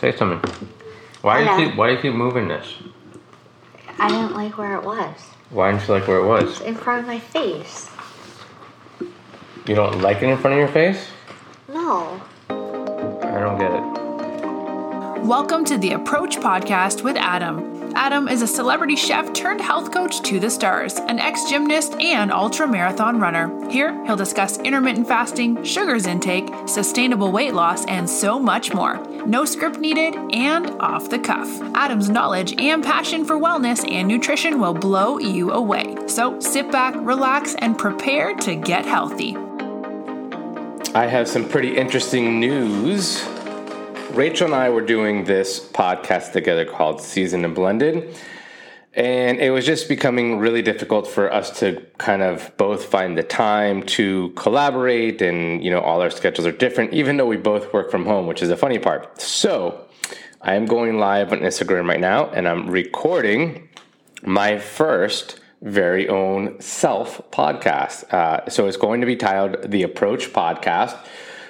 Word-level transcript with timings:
Say 0.00 0.14
something. 0.14 0.38
Why 1.22 1.42
do 1.42 1.50
you 1.50 1.68
keep 1.70 1.76
Why 1.76 1.88
do 1.88 1.94
you 1.94 2.00
keep 2.00 2.14
moving 2.14 2.46
this? 2.46 2.72
I 3.98 4.06
didn't 4.06 4.32
like 4.32 4.56
where 4.56 4.76
it 4.76 4.84
was. 4.84 5.16
Why 5.50 5.72
didn't 5.72 5.88
you 5.88 5.94
like 5.94 6.06
where 6.06 6.18
it 6.18 6.24
was? 6.24 6.44
It's 6.44 6.60
in 6.60 6.76
front 6.76 7.00
of 7.00 7.06
my 7.08 7.18
face. 7.18 7.90
You 9.66 9.74
don't 9.74 10.00
like 10.00 10.18
it 10.18 10.28
in 10.28 10.38
front 10.38 10.54
of 10.54 10.60
your 10.60 10.68
face? 10.68 11.08
No. 11.68 12.20
I 12.48 13.40
don't 13.40 13.58
get 13.58 13.72
it. 13.72 15.24
Welcome 15.26 15.64
to 15.64 15.76
the 15.76 15.94
Approach 15.94 16.36
Podcast 16.36 17.02
with 17.02 17.16
Adam. 17.16 17.92
Adam 17.96 18.28
is 18.28 18.42
a 18.42 18.46
celebrity 18.46 18.94
chef 18.94 19.32
turned 19.32 19.60
health 19.60 19.92
coach 19.92 20.22
to 20.22 20.38
the 20.38 20.48
stars, 20.48 20.94
an 20.94 21.18
ex 21.18 21.50
gymnast, 21.50 21.94
and 21.94 22.30
ultra 22.30 22.68
marathon 22.68 23.18
runner. 23.18 23.68
Here, 23.68 24.00
he'll 24.06 24.14
discuss 24.14 24.58
intermittent 24.58 25.08
fasting, 25.08 25.64
sugars 25.64 26.06
intake, 26.06 26.48
sustainable 26.66 27.32
weight 27.32 27.54
loss, 27.54 27.84
and 27.86 28.08
so 28.08 28.38
much 28.38 28.72
more. 28.72 29.04
No 29.28 29.44
script 29.44 29.78
needed 29.78 30.16
and 30.32 30.70
off 30.80 31.10
the 31.10 31.18
cuff. 31.18 31.60
Adam's 31.74 32.08
knowledge 32.08 32.58
and 32.58 32.82
passion 32.82 33.26
for 33.26 33.36
wellness 33.36 33.86
and 33.86 34.08
nutrition 34.08 34.58
will 34.58 34.72
blow 34.72 35.18
you 35.18 35.52
away. 35.52 35.98
So 36.06 36.40
sit 36.40 36.72
back, 36.72 36.94
relax, 36.96 37.54
and 37.56 37.76
prepare 37.76 38.34
to 38.36 38.54
get 38.54 38.86
healthy. 38.86 39.36
I 40.94 41.04
have 41.04 41.28
some 41.28 41.46
pretty 41.46 41.76
interesting 41.76 42.40
news. 42.40 43.22
Rachel 44.12 44.46
and 44.46 44.54
I 44.54 44.70
were 44.70 44.80
doing 44.80 45.24
this 45.24 45.60
podcast 45.60 46.32
together 46.32 46.64
called 46.64 47.02
Seasoned 47.02 47.44
and 47.44 47.54
Blended. 47.54 48.16
And 48.98 49.38
it 49.38 49.50
was 49.50 49.64
just 49.64 49.88
becoming 49.88 50.40
really 50.40 50.60
difficult 50.60 51.06
for 51.06 51.32
us 51.32 51.60
to 51.60 51.86
kind 51.98 52.20
of 52.20 52.50
both 52.56 52.86
find 52.86 53.16
the 53.16 53.22
time 53.22 53.84
to 53.84 54.30
collaborate. 54.30 55.22
And, 55.22 55.62
you 55.62 55.70
know, 55.70 55.78
all 55.78 56.02
our 56.02 56.10
schedules 56.10 56.44
are 56.48 56.52
different, 56.52 56.92
even 56.92 57.16
though 57.16 57.26
we 57.26 57.36
both 57.36 57.72
work 57.72 57.92
from 57.92 58.06
home, 58.06 58.26
which 58.26 58.42
is 58.42 58.48
the 58.48 58.56
funny 58.56 58.80
part. 58.80 59.20
So 59.22 59.86
I 60.42 60.56
am 60.56 60.66
going 60.66 60.98
live 60.98 61.32
on 61.32 61.38
Instagram 61.38 61.88
right 61.88 62.00
now 62.00 62.28
and 62.30 62.48
I'm 62.48 62.68
recording 62.68 63.68
my 64.24 64.58
first 64.58 65.38
very 65.62 66.08
own 66.08 66.60
self 66.60 67.22
podcast. 67.30 68.12
Uh, 68.12 68.50
so 68.50 68.66
it's 68.66 68.76
going 68.76 69.00
to 69.00 69.06
be 69.06 69.14
titled 69.14 69.70
The 69.70 69.84
Approach 69.84 70.32
Podcast. 70.32 70.98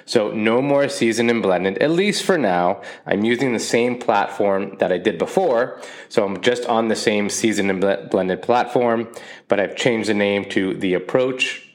So 0.09 0.31
no 0.31 0.59
more 0.59 0.89
seasoned 0.89 1.29
and 1.29 1.39
blended, 1.39 1.77
at 1.77 1.91
least 1.91 2.23
for 2.23 2.35
now. 2.35 2.81
I'm 3.05 3.23
using 3.23 3.53
the 3.53 3.59
same 3.59 3.99
platform 3.99 4.75
that 4.79 4.91
I 4.91 4.97
did 4.97 5.19
before. 5.19 5.79
So 6.07 6.25
I'm 6.25 6.41
just 6.41 6.65
on 6.65 6.87
the 6.87 6.95
same 6.95 7.29
seasoned 7.29 7.69
and 7.69 8.09
blended 8.09 8.41
platform, 8.41 9.07
but 9.47 9.59
I've 9.59 9.75
changed 9.75 10.09
the 10.09 10.15
name 10.15 10.45
to 10.45 10.73
The 10.73 10.95
Approach 10.95 11.69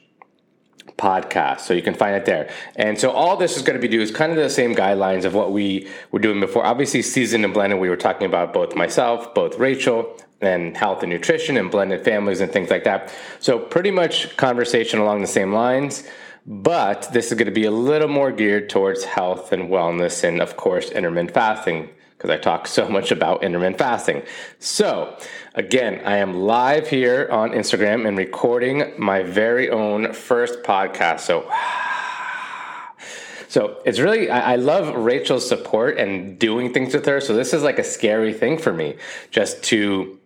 podcast. 0.97 1.61
So 1.61 1.73
you 1.73 1.81
can 1.81 1.93
find 1.93 2.13
it 2.13 2.25
there. 2.25 2.49
And 2.75 2.99
so 2.99 3.11
all 3.11 3.37
this 3.37 3.55
is 3.55 3.63
going 3.63 3.79
to 3.79 3.81
be 3.81 3.87
do 3.87 4.01
is 4.01 4.11
kind 4.11 4.33
of 4.33 4.37
the 4.37 4.49
same 4.49 4.75
guidelines 4.75 5.23
of 5.23 5.33
what 5.33 5.53
we 5.53 5.89
were 6.11 6.19
doing 6.19 6.41
before. 6.41 6.65
Obviously, 6.65 7.03
seasoned 7.03 7.45
and 7.45 7.53
blended, 7.53 7.79
we 7.79 7.87
were 7.87 7.95
talking 7.95 8.27
about 8.27 8.51
both 8.51 8.75
myself, 8.75 9.33
both 9.33 9.57
Rachel, 9.57 10.13
and 10.41 10.75
health 10.75 11.03
and 11.03 11.09
nutrition 11.09 11.55
and 11.55 11.71
blended 11.71 12.03
families 12.03 12.41
and 12.41 12.51
things 12.51 12.69
like 12.69 12.83
that. 12.83 13.13
So 13.39 13.59
pretty 13.59 13.91
much 13.91 14.35
conversation 14.35 14.99
along 14.99 15.21
the 15.21 15.27
same 15.27 15.53
lines. 15.53 16.03
But 16.45 17.09
this 17.11 17.31
is 17.31 17.33
going 17.33 17.47
to 17.47 17.51
be 17.51 17.65
a 17.65 17.71
little 17.71 18.07
more 18.07 18.31
geared 18.31 18.69
towards 18.69 19.03
health 19.03 19.51
and 19.51 19.69
wellness 19.69 20.23
and, 20.23 20.41
of 20.41 20.55
course, 20.55 20.91
intermittent 20.91 21.31
fasting 21.31 21.89
because 22.17 22.29
I 22.29 22.37
talk 22.37 22.67
so 22.67 22.87
much 22.87 23.11
about 23.11 23.43
intermittent 23.43 23.79
fasting. 23.79 24.21
So, 24.59 25.17
again, 25.55 26.01
I 26.05 26.17
am 26.17 26.33
live 26.33 26.87
here 26.87 27.27
on 27.31 27.51
Instagram 27.51 28.07
and 28.07 28.17
recording 28.17 28.93
my 28.97 29.23
very 29.23 29.69
own 29.69 30.13
first 30.13 30.61
podcast. 30.63 31.21
So, 31.21 31.51
so 33.47 33.81
it's 33.83 33.99
really, 33.99 34.29
I, 34.29 34.55
love 34.55 34.95
Rachel's 34.95 35.47
support 35.47 35.97
and 35.97 36.37
doing 36.37 36.73
things 36.73 36.93
with 36.93 37.05
her. 37.05 37.19
So, 37.21 37.33
this 37.33 37.53
is 37.53 37.63
like 37.63 37.79
a 37.79 37.83
scary 37.83 38.33
thing 38.33 38.59
for 38.59 38.71
me 38.71 38.97
just 39.31 39.63
to 39.65 40.19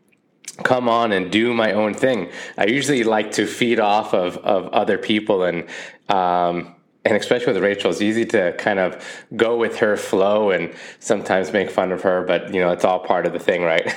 come 0.63 0.89
on 0.89 1.11
and 1.11 1.31
do 1.31 1.53
my 1.53 1.71
own 1.71 1.93
thing. 1.93 2.29
I 2.57 2.65
usually 2.65 3.03
like 3.03 3.31
to 3.33 3.45
feed 3.45 3.79
off 3.79 4.13
of, 4.13 4.37
of 4.37 4.67
other 4.69 4.97
people 4.97 5.43
and, 5.43 5.67
um, 6.09 6.75
and 7.05 7.15
especially 7.15 7.53
with 7.53 7.63
Rachel, 7.63 7.91
it's 7.91 8.01
easy 8.01 8.25
to 8.25 8.53
kind 8.57 8.77
of 8.77 9.03
go 9.35 9.57
with 9.57 9.77
her 9.77 9.95
flow 9.95 10.51
and 10.51 10.73
sometimes 10.99 11.53
make 11.53 11.69
fun 11.69 11.91
of 11.91 12.01
her, 12.01 12.23
but 12.23 12.53
you 12.53 12.59
know, 12.59 12.71
it's 12.71 12.83
all 12.83 12.99
part 12.99 13.25
of 13.25 13.33
the 13.33 13.39
thing, 13.39 13.63
right? 13.63 13.89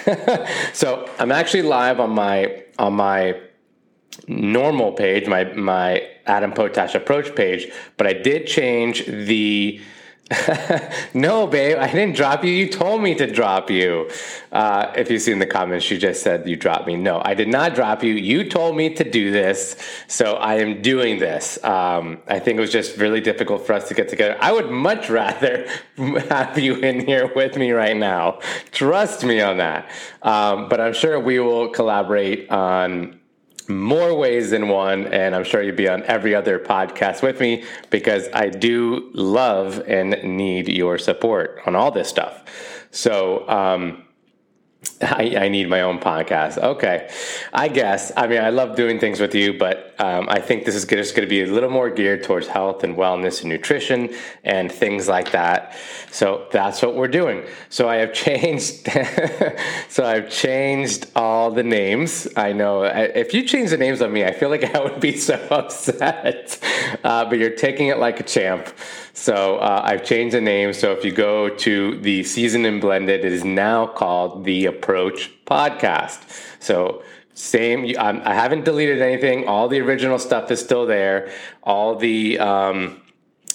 so 0.73 1.09
I'm 1.19 1.33
actually 1.33 1.63
live 1.63 1.99
on 2.01 2.11
my, 2.11 2.63
on 2.79 2.95
my 2.95 3.41
normal 4.29 4.93
page, 4.93 5.27
my, 5.27 5.45
my 5.45 6.09
Adam 6.27 6.53
Potash 6.53 6.95
approach 6.95 7.35
page, 7.35 7.73
but 7.97 8.07
I 8.07 8.13
did 8.13 8.47
change 8.47 9.05
the, 9.07 9.81
no, 11.15 11.47
babe, 11.47 11.79
I 11.79 11.87
didn't 11.91 12.17
drop 12.17 12.45
you. 12.45 12.51
You 12.51 12.69
told 12.69 13.03
me 13.03 13.15
to 13.17 13.27
drop 13.27 13.71
you. 13.71 14.11
Uh, 14.51 14.93
if 14.97 15.11
you 15.11 15.19
see 15.19 15.33
in 15.33 15.39
the 15.39 15.47
comments, 15.47 15.85
she 15.85 15.99
just 15.99 16.23
said 16.23 16.49
you 16.49 16.57
dropped 16.57 16.87
me. 16.87 16.97
No, 16.97 17.21
I 17.25 17.35
did 17.35 17.49
not 17.49 17.75
drop 17.75 18.03
you. 18.03 18.15
You 18.15 18.49
told 18.49 18.77
me 18.77 18.95
to 18.95 19.05
do 19.09 19.31
this, 19.31 19.77
so 20.09 20.35
I 20.35 20.57
am 20.57 20.83
doing 20.83 21.19
this. 21.19 21.63
Um, 21.65 22.21
I 22.29 22.39
think 22.39 22.59
it 22.59 22.61
was 22.61 22.73
just 22.73 22.99
really 22.99 23.21
difficult 23.21 23.67
for 23.67 23.73
us 23.73 23.89
to 23.89 23.95
get 23.95 24.09
together. 24.09 24.37
I 24.41 24.53
would 24.53 24.71
much 24.71 25.11
rather 25.11 25.69
have 25.97 26.59
you 26.59 26.77
in 26.77 27.07
here 27.07 27.33
with 27.35 27.57
me 27.57 27.73
right 27.73 27.97
now. 27.97 28.41
Trust 28.71 29.25
me 29.25 29.41
on 29.41 29.59
that. 29.59 29.91
Um, 30.23 30.69
but 30.69 30.81
I'm 30.81 30.95
sure 30.95 31.19
we 31.19 31.39
will 31.39 31.69
collaborate 31.71 32.51
on 32.51 33.19
more 33.79 34.15
ways 34.15 34.51
than 34.51 34.69
one, 34.69 35.07
and 35.07 35.35
I'm 35.35 35.45
sure 35.45 35.63
you'd 35.63 35.77
be 35.77 35.89
on 35.89 36.03
every 36.05 36.35
other 36.35 36.59
podcast 36.59 37.23
with 37.23 37.41
me 37.41 37.65
because 37.91 38.29
I 38.33 38.49
do 38.49 39.11
love 39.13 39.83
and 39.87 40.11
need 40.23 40.69
your 40.69 40.99
support 40.99 41.61
on 41.67 41.75
all 41.77 41.91
this 41.91 42.09
stuff. 42.09 42.45
So, 42.91 43.49
um, 43.49 44.05
I, 45.01 45.35
I 45.37 45.49
need 45.49 45.69
my 45.69 45.83
own 45.83 45.99
podcast. 45.99 46.59
Okay, 46.59 47.09
I 47.53 47.69
guess. 47.69 48.13
I 48.17 48.27
mean, 48.27 48.41
I 48.41 48.51
love 48.51 48.77
doing 48.77 48.99
things 48.99 49.21
with 49.21 49.35
you, 49.35 49.57
but 49.57 49.95
um, 49.99 50.29
I 50.29 50.41
think 50.41 50.65
this 50.65 50.75
is 50.75 50.85
just 50.85 51.15
going 51.15 51.27
to 51.27 51.31
be 51.31 51.43
a 51.43 51.47
little 51.47 51.71
more 51.71 51.91
geared 51.91 52.25
towards 52.25 52.49
health 52.49 52.83
and 52.83 52.97
wellness 52.97 53.41
and 53.41 53.51
nutrition 53.51 54.13
and 54.43 54.71
things 54.71 55.09
like 55.09 55.31
that. 55.33 55.77
So 56.11 56.47
that's 56.51 56.83
what 56.83 56.97
we're 56.97 57.09
doing. 57.09 57.45
So 57.69 57.89
I 57.89 57.97
have 57.97 58.13
changed. 58.25 58.89
so 59.89 60.05
I've 60.05 60.31
changed 60.31 61.07
all 61.15 61.51
the 61.51 61.63
names. 61.63 62.27
I 62.37 62.53
know 62.53 62.83
if 62.85 63.35
you 63.35 63.45
change 63.45 63.71
the 63.71 63.79
names 63.79 64.03
on 64.03 64.13
me, 64.13 64.25
I 64.25 64.33
feel 64.33 64.49
like 64.49 64.65
I 64.75 64.83
would 64.83 65.01
be 65.01 65.17
so 65.17 65.35
upset. 65.51 66.59
Uh, 67.05 67.25
but 67.27 67.39
you're 67.39 67.51
taking 67.51 67.89
it 67.89 67.99
like 67.99 68.19
a 68.19 68.25
champ. 68.25 68.69
So 69.15 69.57
uh, 69.59 69.83
I've 69.85 70.05
changed 70.05 70.35
the 70.35 70.41
name. 70.41 70.73
So 70.73 70.93
if 70.93 71.05
you 71.05 71.13
go 71.13 71.49
to 71.49 71.99
the 72.01 72.25
seasoned 72.25 72.67
and 72.67 72.81
blended, 72.81 73.25
it 73.25 73.33
is 73.33 73.45
now 73.45 73.87
called 73.87 74.45
the 74.45 74.67
Approach 74.67 75.31
Podcast. 75.45 76.23
So 76.61 77.03
same. 77.35 77.95
um, 77.99 78.23
I 78.25 78.35
haven't 78.35 78.65
deleted 78.65 79.01
anything. 79.01 79.47
All 79.47 79.69
the 79.69 79.81
original 79.81 80.19
stuff 80.19 80.51
is 80.51 80.61
still 80.61 80.87
there. 80.87 81.31
All 81.63 81.97
the 81.97 82.39
um, 82.39 83.03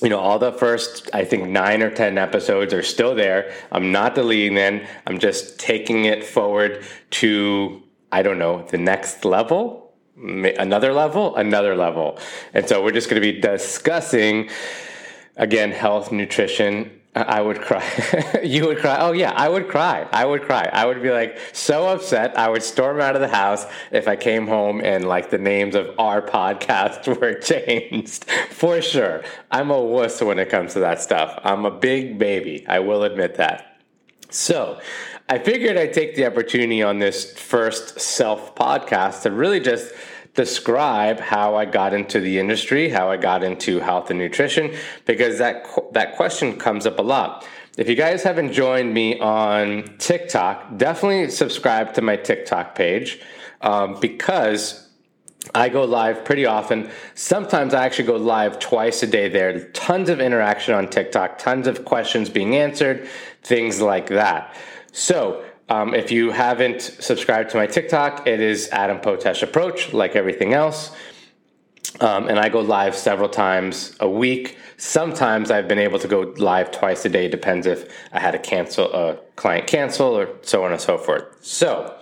you 0.01 0.09
know, 0.09 0.19
all 0.19 0.37
the 0.37 0.51
first, 0.51 1.09
I 1.13 1.25
think, 1.25 1.49
nine 1.49 1.81
or 1.81 1.89
10 1.89 2.17
episodes 2.17 2.73
are 2.73 2.83
still 2.83 3.15
there. 3.15 3.51
I'm 3.71 3.91
not 3.91 4.15
deleting 4.15 4.55
them. 4.55 4.81
I'm 5.07 5.17
just 5.17 5.59
taking 5.59 6.05
it 6.05 6.23
forward 6.23 6.83
to, 7.11 7.81
I 8.11 8.21
don't 8.21 8.37
know, 8.37 8.65
the 8.67 8.77
next 8.77 9.25
level, 9.25 9.91
another 10.15 10.93
level, 10.93 11.35
another 11.35 11.75
level. 11.75 12.19
And 12.53 12.67
so 12.67 12.83
we're 12.83 12.91
just 12.91 13.09
going 13.09 13.21
to 13.21 13.33
be 13.33 13.39
discussing, 13.39 14.49
again, 15.37 15.71
health, 15.71 16.11
nutrition. 16.11 16.91
I 17.15 17.41
would 17.41 17.61
cry. 17.61 17.83
you 18.43 18.67
would 18.67 18.77
cry. 18.77 18.97
Oh, 18.99 19.11
yeah, 19.11 19.31
I 19.31 19.49
would 19.49 19.67
cry. 19.67 20.07
I 20.11 20.25
would 20.25 20.43
cry. 20.43 20.69
I 20.71 20.85
would 20.85 21.01
be 21.01 21.09
like 21.09 21.39
so 21.51 21.87
upset. 21.87 22.37
I 22.37 22.47
would 22.49 22.61
storm 22.61 22.99
out 22.99 23.15
of 23.15 23.21
the 23.21 23.27
house 23.27 23.65
if 23.91 24.07
I 24.07 24.15
came 24.15 24.45
home 24.45 24.81
and 24.81 25.07
like 25.07 25.31
the 25.31 25.39
names 25.39 25.73
of 25.73 25.95
our 25.97 26.21
podcast 26.21 27.07
were 27.21 27.33
changed. 27.33 28.25
For 28.51 28.81
sure. 28.81 29.23
I'm 29.49 29.71
a 29.71 29.81
wuss 29.81 30.21
when 30.21 30.37
it 30.37 30.49
comes 30.49 30.73
to 30.73 30.79
that 30.81 31.01
stuff. 31.01 31.39
I'm 31.43 31.65
a 31.65 31.71
big 31.71 32.19
baby. 32.19 32.65
I 32.67 32.79
will 32.79 33.03
admit 33.03 33.35
that. 33.35 33.81
So, 34.29 34.79
I 35.29 35.39
figured 35.39 35.77
I'd 35.77 35.93
take 35.93 36.15
the 36.15 36.25
opportunity 36.25 36.81
on 36.81 36.99
this 36.99 37.37
first 37.37 37.99
self 37.99 38.55
podcast 38.55 39.23
to 39.23 39.31
really 39.31 39.59
just 39.59 39.93
describe 40.37 41.19
how 41.19 41.55
I 41.55 41.65
got 41.65 41.93
into 41.93 42.21
the 42.21 42.39
industry, 42.39 42.89
how 42.89 43.09
I 43.09 43.17
got 43.17 43.43
into 43.43 43.79
health 43.79 44.11
and 44.11 44.19
nutrition, 44.19 44.73
because 45.05 45.39
that 45.39 45.65
that 45.91 46.15
question 46.15 46.57
comes 46.57 46.85
up 46.85 46.99
a 46.99 47.01
lot. 47.01 47.45
If 47.75 47.89
you 47.89 47.95
guys 47.95 48.23
haven't 48.23 48.53
joined 48.53 48.93
me 48.93 49.19
on 49.19 49.97
TikTok, 49.97 50.77
definitely 50.77 51.29
subscribe 51.31 51.93
to 51.95 52.01
my 52.01 52.15
TikTok 52.15 52.75
page 52.75 53.19
um, 53.61 53.99
because 53.99 54.87
I 55.55 55.69
go 55.69 55.83
live 55.83 56.23
pretty 56.23 56.45
often. 56.45 56.89
Sometimes 57.15 57.73
I 57.73 57.85
actually 57.85 58.05
go 58.05 58.17
live 58.17 58.59
twice 58.59 59.01
a 59.03 59.07
day 59.07 59.29
there. 59.29 59.69
Tons 59.71 60.09
of 60.09 60.19
interaction 60.19 60.75
on 60.75 60.87
TikTok, 60.87 61.39
tons 61.39 61.67
of 61.67 61.83
questions 61.83 62.29
being 62.29 62.55
answered, 62.55 63.07
things 63.43 63.81
like 63.81 64.07
that. 64.07 64.55
So, 64.91 65.43
um, 65.69 65.93
if 65.93 66.11
you 66.11 66.31
haven't 66.31 66.81
subscribed 66.81 67.49
to 67.51 67.57
my 67.57 67.67
TikTok, 67.67 68.25
it 68.25 68.39
is 68.39 68.69
Adam 68.71 68.99
Potash 68.99 69.43
Approach, 69.43 69.93
like 69.93 70.15
everything 70.15 70.53
else. 70.53 70.91
Um, 71.99 72.27
and 72.27 72.39
I 72.39 72.49
go 72.49 72.61
live 72.61 72.95
several 72.95 73.29
times 73.29 73.95
a 73.99 74.09
week. 74.09 74.57
Sometimes 74.77 75.49
I've 75.49 75.67
been 75.67 75.79
able 75.79 75.99
to 75.99 76.07
go 76.07 76.33
live 76.37 76.71
twice 76.71 77.03
a 77.05 77.09
day. 77.09 77.27
Depends 77.27 77.65
if 77.65 77.91
I 78.13 78.19
had 78.19 78.31
to 78.31 78.39
cancel 78.39 78.93
a 78.93 79.15
client 79.35 79.67
cancel 79.67 80.17
or 80.17 80.29
so 80.41 80.63
on 80.63 80.71
and 80.71 80.79
so 80.79 80.97
forth. 80.97 81.23
So, 81.41 81.97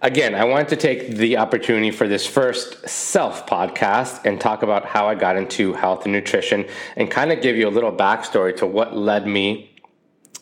again, 0.00 0.34
I 0.34 0.44
wanted 0.44 0.68
to 0.68 0.76
take 0.76 1.16
the 1.16 1.38
opportunity 1.38 1.90
for 1.90 2.06
this 2.06 2.26
first 2.26 2.88
self 2.88 3.46
podcast 3.46 4.24
and 4.24 4.40
talk 4.40 4.62
about 4.62 4.86
how 4.86 5.08
I 5.08 5.16
got 5.16 5.36
into 5.36 5.72
health 5.72 6.04
and 6.04 6.12
nutrition 6.12 6.66
and 6.94 7.10
kind 7.10 7.32
of 7.32 7.42
give 7.42 7.56
you 7.56 7.68
a 7.68 7.70
little 7.70 7.92
backstory 7.92 8.56
to 8.58 8.66
what 8.66 8.96
led 8.96 9.26
me 9.26 9.74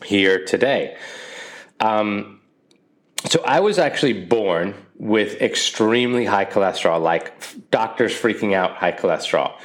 here 0.05 0.45
today. 0.45 0.97
Um, 1.81 2.41
so 3.27 3.43
I 3.45 3.61
was 3.61 3.79
actually 3.79 4.25
born 4.25 4.75
with 4.97 5.41
extremely 5.41 6.25
high 6.25 6.45
cholesterol, 6.45 7.01
like 7.01 7.71
doctors 7.71 8.13
freaking 8.13 8.55
out 8.55 8.77
high 8.77 8.93
cholesterol. 8.93 9.59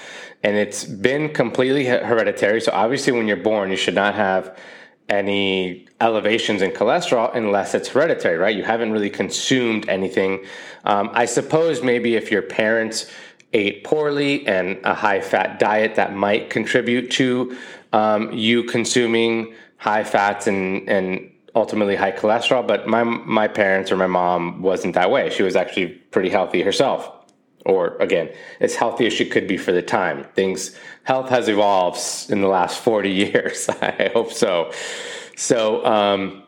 And 0.43 0.55
it's 0.55 0.85
been 0.85 1.33
completely 1.33 1.85
hereditary. 1.85 2.61
So 2.61 2.71
obviously, 2.73 3.11
when 3.11 3.27
you're 3.27 3.37
born, 3.37 3.71
you 3.71 3.77
should 3.77 3.95
not 3.95 4.15
have 4.15 4.57
any 5.09 5.87
elevations 5.99 6.61
in 6.61 6.71
cholesterol 6.71 7.35
unless 7.35 7.73
it's 7.73 7.89
hereditary, 7.89 8.37
right? 8.37 8.55
You 8.55 8.63
haven't 8.63 8.91
really 8.91 9.09
consumed 9.09 9.89
anything. 9.89 10.45
Um, 10.85 11.09
I 11.13 11.25
suppose 11.25 11.83
maybe 11.83 12.15
if 12.15 12.31
your 12.31 12.43
parents 12.43 13.11
ate 13.51 13.83
poorly 13.83 14.47
and 14.47 14.77
a 14.83 14.93
high 14.93 15.19
fat 15.19 15.59
diet, 15.59 15.95
that 15.95 16.13
might 16.13 16.49
contribute 16.49 17.11
to 17.11 17.57
um, 17.91 18.31
you 18.31 18.63
consuming 18.63 19.55
high 19.77 20.03
fats 20.03 20.47
and, 20.47 20.87
and 20.87 21.31
ultimately 21.59 21.95
high 21.95 22.11
cholesterol. 22.11 22.65
But 22.65 22.87
my 22.87 23.03
my 23.03 23.47
parents 23.47 23.91
or 23.91 23.97
my 23.97 24.07
mom 24.07 24.61
wasn't 24.61 24.95
that 24.95 25.11
way. 25.11 25.29
She 25.29 25.43
was 25.43 25.55
actually 25.55 25.87
pretty 25.87 26.29
healthy 26.29 26.61
herself, 26.61 27.09
or 27.65 27.97
again, 27.97 28.29
as 28.59 28.75
healthy 28.75 29.05
as 29.05 29.13
she 29.13 29.25
could 29.25 29.47
be 29.47 29.57
for 29.57 29.71
the 29.71 29.81
time. 29.81 30.25
Things 30.33 30.75
health 31.03 31.29
has 31.29 31.47
evolved 31.47 32.01
in 32.29 32.41
the 32.41 32.47
last 32.47 32.79
forty 32.79 33.11
years. 33.25 33.69
I 33.69 34.11
hope 34.13 34.31
so. 34.31 34.71
So. 35.35 35.85
Um, 35.85 36.43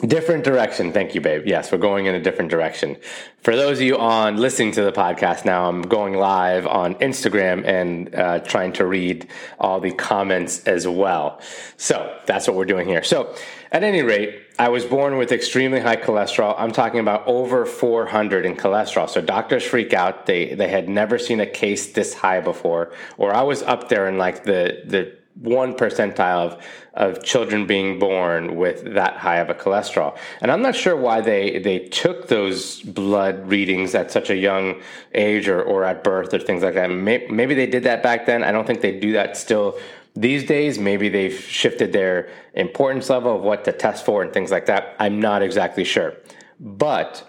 Different 0.00 0.42
direction. 0.42 0.90
Thank 0.92 1.14
you, 1.14 1.20
babe. 1.20 1.46
Yes, 1.46 1.70
we're 1.70 1.78
going 1.78 2.06
in 2.06 2.14
a 2.16 2.20
different 2.20 2.50
direction. 2.50 2.96
For 3.42 3.54
those 3.54 3.78
of 3.78 3.82
you 3.82 3.98
on 3.98 4.36
listening 4.36 4.72
to 4.72 4.82
the 4.82 4.90
podcast 4.90 5.44
now, 5.44 5.68
I'm 5.68 5.82
going 5.82 6.14
live 6.14 6.66
on 6.66 6.96
Instagram 6.96 7.64
and 7.64 8.12
uh, 8.12 8.40
trying 8.40 8.72
to 8.74 8.86
read 8.86 9.28
all 9.60 9.78
the 9.78 9.92
comments 9.92 10.64
as 10.64 10.88
well. 10.88 11.40
So 11.76 12.18
that's 12.26 12.48
what 12.48 12.56
we're 12.56 12.64
doing 12.64 12.88
here. 12.88 13.04
So, 13.04 13.32
at 13.72 13.82
any 13.82 14.02
rate, 14.02 14.42
I 14.58 14.68
was 14.68 14.84
born 14.84 15.16
with 15.16 15.32
extremely 15.32 15.80
high 15.80 15.96
cholesterol. 15.96 16.54
I'm 16.58 16.72
talking 16.72 17.00
about 17.00 17.26
over 17.26 17.64
400 17.64 18.44
in 18.44 18.54
cholesterol. 18.54 19.08
So 19.08 19.22
doctors 19.22 19.64
freak 19.64 19.94
out. 19.94 20.26
They 20.26 20.54
they 20.54 20.68
had 20.68 20.90
never 20.90 21.18
seen 21.18 21.40
a 21.40 21.46
case 21.46 21.92
this 21.92 22.12
high 22.12 22.40
before, 22.40 22.92
or 23.16 23.34
I 23.34 23.42
was 23.42 23.62
up 23.62 23.88
there 23.88 24.06
in 24.08 24.18
like 24.18 24.44
the 24.44 24.82
the 24.84 25.16
one 25.34 25.74
percentile 25.74 26.52
of, 26.52 26.66
of 26.92 27.24
children 27.24 27.66
being 27.66 27.98
born 27.98 28.56
with 28.56 28.94
that 28.94 29.16
high 29.16 29.38
of 29.38 29.48
a 29.48 29.54
cholesterol. 29.54 30.16
And 30.42 30.50
I'm 30.50 30.60
not 30.60 30.76
sure 30.76 30.94
why 30.94 31.22
they, 31.22 31.58
they 31.58 31.78
took 31.88 32.28
those 32.28 32.82
blood 32.82 33.48
readings 33.48 33.94
at 33.94 34.10
such 34.10 34.28
a 34.28 34.36
young 34.36 34.82
age 35.14 35.48
or, 35.48 35.62
or 35.62 35.84
at 35.84 36.04
birth 36.04 36.34
or 36.34 36.38
things 36.38 36.62
like 36.62 36.74
that. 36.74 36.88
Maybe 36.88 37.54
they 37.54 37.66
did 37.66 37.84
that 37.84 38.02
back 38.02 38.26
then. 38.26 38.44
I 38.44 38.52
don't 38.52 38.66
think 38.66 38.82
they 38.82 38.98
do 39.00 39.12
that 39.14 39.38
still 39.38 39.78
these 40.14 40.44
days. 40.44 40.78
Maybe 40.78 41.08
they've 41.08 41.38
shifted 41.38 41.92
their 41.92 42.28
importance 42.54 43.10
level 43.10 43.36
of 43.36 43.42
what 43.42 43.64
to 43.64 43.72
test 43.72 44.04
for 44.04 44.22
and 44.22 44.32
things 44.32 44.50
like 44.50 44.66
that. 44.66 44.96
I'm 44.98 45.20
not 45.20 45.42
exactly 45.42 45.84
sure. 45.84 46.14
But 46.60 47.28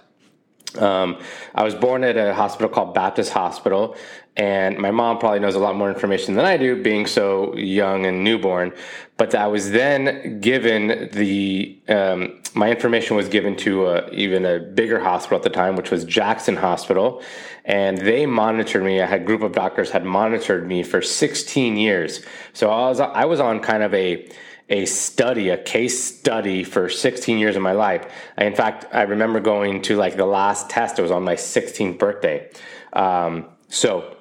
um, 0.77 1.19
I 1.53 1.63
was 1.63 1.75
born 1.75 2.03
at 2.03 2.17
a 2.17 2.33
hospital 2.33 2.69
called 2.69 2.93
Baptist 2.93 3.31
Hospital, 3.31 3.95
and 4.35 4.79
my 4.79 4.89
mom 4.89 5.19
probably 5.19 5.39
knows 5.39 5.55
a 5.55 5.59
lot 5.59 5.75
more 5.75 5.89
information 5.89 6.35
than 6.35 6.45
I 6.45 6.57
do, 6.57 6.81
being 6.81 7.05
so 7.05 7.55
young 7.55 8.05
and 8.05 8.23
newborn. 8.23 8.73
But 9.15 9.35
I 9.35 9.45
was 9.47 9.71
then 9.71 10.39
given 10.39 11.09
the 11.13 11.79
um, 11.87 12.41
my 12.55 12.69
information 12.71 13.15
was 13.15 13.29
given 13.29 13.55
to 13.57 13.87
a, 13.87 14.09
even 14.09 14.45
a 14.45 14.59
bigger 14.59 14.99
hospital 14.99 15.37
at 15.37 15.43
the 15.43 15.49
time, 15.49 15.75
which 15.75 15.91
was 15.91 16.03
Jackson 16.03 16.55
Hospital, 16.55 17.21
and 17.63 17.97
they 17.97 18.25
monitored 18.25 18.83
me. 18.83 19.01
I 19.01 19.05
had 19.05 19.21
a 19.21 19.23
group 19.23 19.43
of 19.43 19.51
doctors 19.51 19.91
had 19.91 20.03
monitored 20.03 20.67
me 20.67 20.81
for 20.81 21.01
16 21.01 21.77
years. 21.77 22.25
So 22.53 22.69
I 22.71 22.89
was 22.89 22.99
I 22.99 23.25
was 23.25 23.39
on 23.39 23.59
kind 23.59 23.83
of 23.83 23.93
a 23.93 24.29
a 24.69 24.85
study, 24.85 25.49
a 25.49 25.57
case 25.57 26.03
study 26.03 26.63
for 26.63 26.89
16 26.89 27.37
years 27.37 27.55
of 27.55 27.61
my 27.61 27.73
life. 27.73 28.11
I, 28.37 28.45
in 28.45 28.55
fact, 28.55 28.85
I 28.91 29.03
remember 29.03 29.39
going 29.39 29.81
to 29.83 29.97
like 29.97 30.15
the 30.15 30.25
last 30.25 30.69
test. 30.69 30.97
It 30.97 31.01
was 31.01 31.11
on 31.11 31.23
my 31.23 31.35
16th 31.35 31.99
birthday. 31.99 32.49
Um, 32.93 33.45
so, 33.67 34.12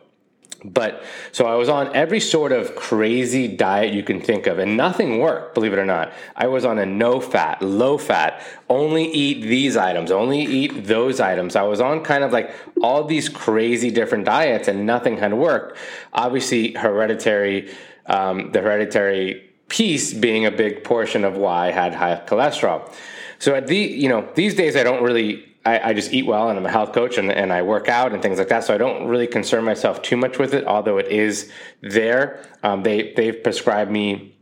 but 0.64 1.02
so 1.32 1.46
I 1.46 1.56
was 1.56 1.68
on 1.68 1.94
every 1.94 2.20
sort 2.20 2.52
of 2.52 2.76
crazy 2.76 3.48
diet 3.48 3.92
you 3.92 4.02
can 4.02 4.20
think 4.20 4.46
of, 4.46 4.58
and 4.58 4.76
nothing 4.76 5.18
worked, 5.18 5.54
believe 5.54 5.72
it 5.72 5.78
or 5.78 5.84
not. 5.84 6.12
I 6.36 6.46
was 6.46 6.64
on 6.64 6.78
a 6.78 6.86
no 6.86 7.20
fat, 7.20 7.60
low 7.62 7.98
fat, 7.98 8.42
only 8.68 9.04
eat 9.04 9.42
these 9.42 9.76
items, 9.76 10.10
only 10.10 10.40
eat 10.40 10.86
those 10.86 11.20
items. 11.20 11.56
I 11.56 11.62
was 11.62 11.80
on 11.80 12.04
kind 12.04 12.22
of 12.22 12.32
like 12.32 12.54
all 12.82 13.04
these 13.04 13.28
crazy 13.28 13.90
different 13.90 14.24
diets, 14.24 14.68
and 14.68 14.86
nothing 14.86 15.18
had 15.18 15.34
worked. 15.34 15.78
Obviously, 16.12 16.72
hereditary, 16.72 17.72
um, 18.06 18.52
the 18.52 18.60
hereditary 18.60 19.50
piece 19.68 20.12
being 20.12 20.46
a 20.46 20.50
big 20.50 20.84
portion 20.84 21.24
of 21.24 21.36
why 21.36 21.68
I 21.68 21.70
had 21.70 21.94
high 21.94 22.22
cholesterol. 22.26 22.92
So 23.38 23.54
at 23.54 23.66
the 23.66 23.76
you 23.76 24.08
know 24.08 24.28
these 24.34 24.54
days 24.54 24.76
I 24.76 24.84
don't 24.84 25.02
really 25.02 25.51
I, 25.64 25.90
I, 25.90 25.92
just 25.92 26.12
eat 26.12 26.26
well 26.26 26.48
and 26.48 26.58
I'm 26.58 26.66
a 26.66 26.70
health 26.70 26.92
coach 26.92 27.18
and, 27.18 27.30
and 27.30 27.52
I 27.52 27.62
work 27.62 27.88
out 27.88 28.12
and 28.12 28.20
things 28.20 28.38
like 28.38 28.48
that. 28.48 28.64
So 28.64 28.74
I 28.74 28.78
don't 28.78 29.06
really 29.06 29.26
concern 29.26 29.64
myself 29.64 30.02
too 30.02 30.16
much 30.16 30.38
with 30.38 30.54
it, 30.54 30.64
although 30.66 30.98
it 30.98 31.08
is 31.08 31.50
there. 31.80 32.44
Um, 32.62 32.82
they 32.82 33.12
they've 33.12 33.42
prescribed 33.42 33.90
me 33.90 34.36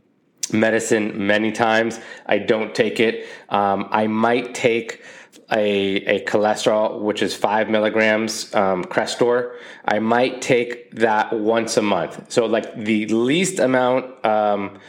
medicine 0.51 1.27
many 1.27 1.51
times. 1.51 1.99
I 2.25 2.39
don't 2.39 2.73
take 2.73 2.99
it. 2.99 3.27
Um, 3.49 3.87
I 3.91 4.07
might 4.07 4.55
take 4.55 5.03
a, 5.51 5.95
a 6.05 6.25
cholesterol, 6.25 7.01
which 7.01 7.21
is 7.21 7.35
five 7.35 7.69
milligrams 7.69 8.53
um, 8.55 8.83
Crestor. 8.85 9.55
I 9.85 9.99
might 9.99 10.41
take 10.41 10.91
that 10.95 11.33
once 11.33 11.77
a 11.77 11.81
month. 11.81 12.31
So 12.31 12.45
like 12.45 12.75
the 12.75 13.07
least 13.07 13.59
amount 13.59 14.25
um, 14.25 14.79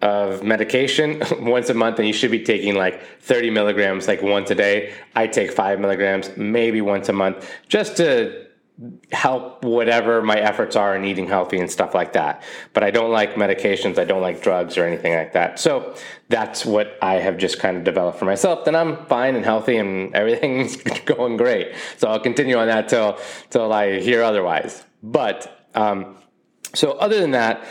of 0.00 0.42
medication 0.42 1.22
once 1.40 1.70
a 1.70 1.74
month 1.74 1.98
and 1.98 2.06
you 2.06 2.14
should 2.14 2.30
be 2.30 2.42
taking 2.42 2.74
like 2.74 3.02
30 3.20 3.50
milligrams 3.50 4.06
like 4.06 4.22
once 4.22 4.50
a 4.50 4.54
day. 4.54 4.92
I 5.14 5.26
take 5.26 5.50
5 5.50 5.80
milligrams 5.80 6.30
maybe 6.36 6.80
once 6.80 7.08
a 7.08 7.12
month 7.12 7.50
just 7.68 7.96
to 7.96 8.46
help 9.10 9.64
whatever 9.64 10.22
my 10.22 10.38
efforts 10.38 10.76
are 10.76 10.94
in 10.94 11.04
eating 11.04 11.26
healthy 11.26 11.58
and 11.58 11.68
stuff 11.68 11.96
like 11.96 12.12
that. 12.12 12.44
But 12.74 12.84
i 12.84 12.92
don't 12.92 13.10
like 13.10 13.34
medications. 13.34 13.98
I 13.98 14.04
don't 14.04 14.22
like 14.22 14.40
drugs 14.40 14.78
or 14.78 14.84
anything 14.84 15.14
like 15.14 15.32
that. 15.32 15.58
So 15.58 15.96
that's 16.28 16.64
what 16.64 16.96
i 17.02 17.14
have 17.14 17.36
just 17.38 17.58
kind 17.58 17.76
of 17.76 17.82
developed 17.84 18.18
for 18.18 18.26
myself 18.26 18.66
then 18.66 18.76
i'm 18.76 19.06
fine 19.06 19.34
and 19.34 19.44
healthy 19.44 19.78
and 19.78 20.14
everything's 20.14 20.76
going 21.06 21.36
great. 21.36 21.74
So 21.96 22.08
i'll 22.08 22.20
continue 22.20 22.56
on 22.56 22.68
that 22.68 22.88
till 22.88 23.18
till 23.50 23.72
i 23.72 23.98
hear 23.98 24.22
otherwise. 24.22 24.84
But 25.02 25.66
um, 25.74 26.16
so 26.74 26.92
other 26.92 27.20
than 27.20 27.32
that 27.32 27.64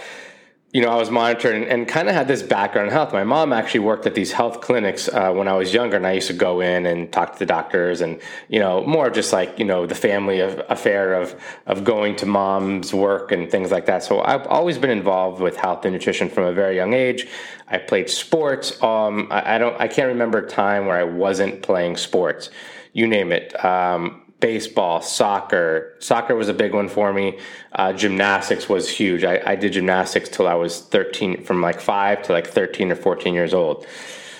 you 0.77 0.83
know, 0.83 0.89
I 0.89 0.95
was 0.97 1.09
monitored 1.09 1.55
and, 1.55 1.65
and 1.65 1.87
kind 1.87 2.07
of 2.07 2.13
had 2.13 2.27
this 2.27 2.43
background 2.43 2.89
in 2.89 2.93
health. 2.93 3.11
My 3.11 3.23
mom 3.23 3.51
actually 3.51 3.79
worked 3.79 4.05
at 4.05 4.13
these 4.13 4.31
health 4.31 4.61
clinics 4.61 5.07
uh, 5.07 5.31
when 5.31 5.47
I 5.47 5.53
was 5.53 5.73
younger, 5.73 5.97
and 5.97 6.05
I 6.05 6.11
used 6.11 6.27
to 6.27 6.33
go 6.33 6.59
in 6.59 6.85
and 6.85 7.11
talk 7.11 7.33
to 7.33 7.39
the 7.39 7.47
doctors, 7.47 8.01
and 8.01 8.21
you 8.47 8.59
know, 8.59 8.85
more 8.85 9.09
just 9.09 9.33
like 9.33 9.57
you 9.57 9.65
know 9.65 9.87
the 9.87 9.95
family 9.95 10.39
of, 10.39 10.61
affair 10.69 11.15
of 11.15 11.33
of 11.65 11.83
going 11.83 12.15
to 12.17 12.27
mom's 12.27 12.93
work 12.93 13.31
and 13.31 13.49
things 13.49 13.71
like 13.71 13.87
that. 13.87 14.03
So 14.03 14.21
I've 14.21 14.45
always 14.45 14.77
been 14.77 14.91
involved 14.91 15.41
with 15.41 15.55
health 15.55 15.83
and 15.83 15.93
nutrition 15.93 16.29
from 16.29 16.43
a 16.43 16.53
very 16.53 16.75
young 16.75 16.93
age. 16.93 17.27
I 17.67 17.79
played 17.79 18.07
sports. 18.07 18.79
Um, 18.83 19.29
I, 19.31 19.55
I 19.55 19.57
don't, 19.57 19.81
I 19.81 19.87
can't 19.87 20.09
remember 20.09 20.37
a 20.45 20.47
time 20.47 20.85
where 20.85 20.99
I 20.99 21.05
wasn't 21.05 21.63
playing 21.63 21.97
sports. 21.97 22.51
You 22.93 23.07
name 23.07 23.31
it. 23.31 23.65
Um, 23.65 24.26
baseball, 24.39 25.01
soccer. 25.01 25.95
Soccer 25.99 26.35
was 26.35 26.49
a 26.49 26.53
big 26.53 26.73
one 26.73 26.89
for 26.89 27.11
me. 27.11 27.39
Uh, 27.73 27.93
gymnastics 27.93 28.69
was 28.69 28.89
huge. 28.89 29.23
I, 29.23 29.41
I, 29.45 29.55
did 29.55 29.73
gymnastics 29.73 30.29
till 30.29 30.47
I 30.47 30.53
was 30.53 30.81
13, 30.81 31.43
from 31.43 31.61
like 31.61 31.79
five 31.79 32.21
to 32.23 32.33
like 32.33 32.47
13 32.47 32.91
or 32.91 32.95
14 32.95 33.33
years 33.33 33.53
old. 33.53 33.87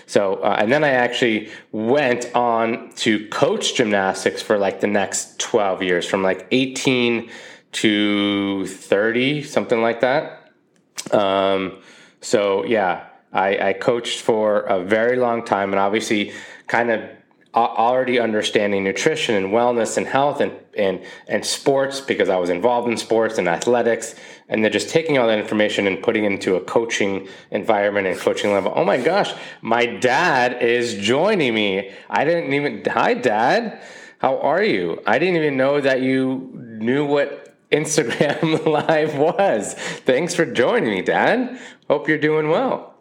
So, 0.06 0.36
uh, 0.36 0.56
and 0.60 0.72
then 0.72 0.84
I 0.84 0.90
actually 0.90 1.50
went 1.72 2.34
on 2.34 2.92
to 2.98 3.28
coach 3.28 3.76
gymnastics 3.76 4.42
for 4.42 4.58
like 4.58 4.80
the 4.80 4.88
next 4.88 5.40
12 5.40 5.84
years, 5.84 6.06
from 6.06 6.24
like 6.24 6.48
18 6.52 7.30
to 7.74 8.66
30, 8.68 9.44
something 9.44 9.82
like 9.82 10.02
that. 10.02 10.52
Um, 11.12 11.82
so, 12.22 12.64
yeah, 12.66 13.08
I, 13.34 13.70
I 13.70 13.74
coached 13.74 14.22
for 14.22 14.62
a 14.62 14.84
very 14.84 15.18
long 15.18 15.44
time 15.44 15.72
and 15.74 15.80
obviously 15.80 16.32
kind 16.68 16.92
of 16.92 17.02
already 17.60 18.20
understanding 18.20 18.84
nutrition 18.84 19.36
and 19.36 19.48
wellness 19.48 19.98
and 19.98 20.06
health 20.06 20.42
and, 20.42 20.52
and, 20.78 21.04
and 21.28 21.46
sports 21.46 22.02
because 22.02 22.30
I 22.30 22.38
was 22.38 22.50
involved 22.50 22.90
in 22.90 22.98
sports 22.98 23.38
and 23.38 23.48
athletics. 23.48 24.16
And 24.50 24.64
then 24.64 24.72
just 24.72 24.90
taking 24.90 25.18
all 25.18 25.28
that 25.28 25.40
information 25.40 25.88
and 25.88 26.02
putting 26.02 26.24
into 26.24 26.56
a 26.56 26.62
coaching 26.62 27.28
environment 27.52 28.08
and 28.08 28.18
coaching 28.18 28.54
level. 28.54 28.72
Oh 28.76 28.86
my 28.86 28.98
gosh, 28.98 29.34
my 29.62 29.86
dad 29.86 30.62
is 30.62 30.96
joining 30.96 31.54
me. 31.54 31.92
I 32.10 32.24
didn't 32.24 32.54
even, 32.54 32.84
hi, 32.86 33.14
dad. 33.14 33.82
How 34.20 34.40
are 34.40 34.64
you? 34.64 35.02
I 35.06 35.20
didn't 35.20 35.36
even 35.36 35.58
know 35.58 35.80
that 35.80 36.02
you 36.02 36.50
knew 36.54 37.06
what 37.06 37.48
Instagram 37.72 38.66
live 38.88 39.18
was. 39.18 39.74
Thanks 39.74 40.34
for 40.34 40.46
joining 40.46 40.90
me, 40.90 41.02
Dad. 41.02 41.60
Hope 41.88 42.08
you're 42.08 42.18
doing 42.18 42.50
well. 42.50 42.96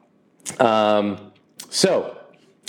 Um, 0.59 1.33
so, 1.71 2.16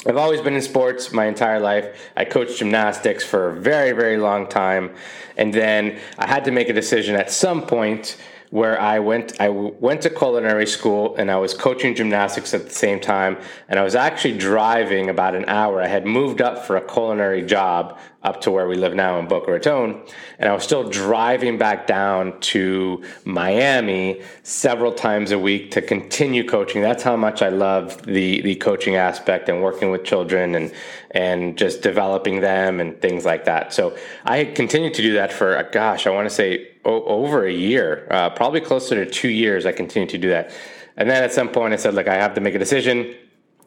I've 0.06 0.18
always 0.18 0.42
been 0.42 0.54
in 0.54 0.62
sports 0.62 1.12
my 1.12 1.26
entire 1.26 1.60
life. 1.60 2.12
I 2.16 2.24
coached 2.24 2.60
gymnastics 2.60 3.24
for 3.24 3.50
a 3.50 3.54
very, 3.54 3.94
very 3.94 4.18
long 4.18 4.48
time. 4.48 4.96
And 5.38 5.54
then 5.54 6.00
I 6.18 6.28
had 6.28 6.46
to 6.46 6.52
make 6.52 6.70
a 6.70 6.74
decision 6.74 7.16
at 7.16 7.32
some 7.32 7.66
point 7.66 8.18
where 8.50 8.80
I 8.80 9.00
went 9.00 9.40
I 9.42 9.50
went 9.50 10.02
to 10.04 10.10
culinary 10.10 10.68
school 10.68 11.16
and 11.18 11.30
I 11.30 11.38
was 11.38 11.54
coaching 11.54 11.96
gymnastics 11.96 12.54
at 12.54 12.66
the 12.66 12.74
same 12.74 13.00
time 13.00 13.38
and 13.68 13.80
I 13.80 13.84
was 13.84 13.96
actually 13.96 14.38
driving 14.38 15.10
about 15.10 15.36
an 15.36 15.46
hour. 15.48 15.82
I 15.82 15.88
had 15.88 16.06
moved 16.06 16.42
up 16.42 16.66
for 16.66 16.78
a 16.78 16.82
culinary 16.82 17.42
job 17.42 18.00
up 18.24 18.42
to 18.42 18.52
where 18.52 18.68
we 18.68 18.76
live 18.76 18.94
now 18.94 19.20
in 19.20 19.28
Boca 19.28 19.52
Raton 19.52 20.02
and 20.40 20.50
I 20.50 20.54
was 20.54 20.64
still 20.64 20.90
driving 20.90 21.58
back 21.58 21.88
down 21.88 22.40
to 22.40 23.04
Miami 23.26 24.22
several 24.44 24.94
times 24.94 25.32
a 25.32 25.40
week 25.40 25.72
to 25.72 25.82
continue 25.82 26.48
coaching. 26.48 26.82
That's 26.82 27.04
how 27.04 27.18
much 27.18 27.42
I 27.42 27.50
love 27.50 28.02
the 28.04 28.42
the 28.42 28.56
coaching 28.56 28.96
aspect 28.96 29.50
and 29.50 29.62
working 29.62 29.92
with 29.92 30.06
children 30.06 30.56
and 30.56 30.72
and 31.12 31.58
just 31.58 31.82
developing 31.82 32.42
them 32.42 32.80
and 32.80 33.02
things 33.02 33.26
like 33.26 33.46
that. 33.46 33.74
So 33.74 33.98
I 34.24 34.46
continued 34.46 34.94
to 34.96 35.02
do 35.02 35.14
that 35.14 35.34
for 35.34 35.58
uh, 35.58 35.64
gosh, 35.64 36.08
I 36.08 36.12
want 36.12 36.30
to 36.30 36.34
say 36.34 36.67
over 36.86 37.46
a 37.46 37.54
year, 37.54 38.08
uh, 38.10 38.30
probably 38.30 38.62
closer 38.62 39.04
to 39.04 39.10
two 39.10 39.30
years. 39.30 39.66
I 39.66 39.72
continued 39.72 40.10
to 40.10 40.18
do 40.18 40.30
that, 40.30 40.52
and 40.96 41.10
then 41.10 41.24
at 41.24 41.34
some 41.34 41.50
point 41.50 41.74
I 41.74 41.78
said, 41.78 41.94
"Like 41.94 42.08
I 42.08 42.16
have 42.16 42.34
to 42.36 42.42
make 42.42 42.56
a 42.56 42.60
decision." 42.60 43.16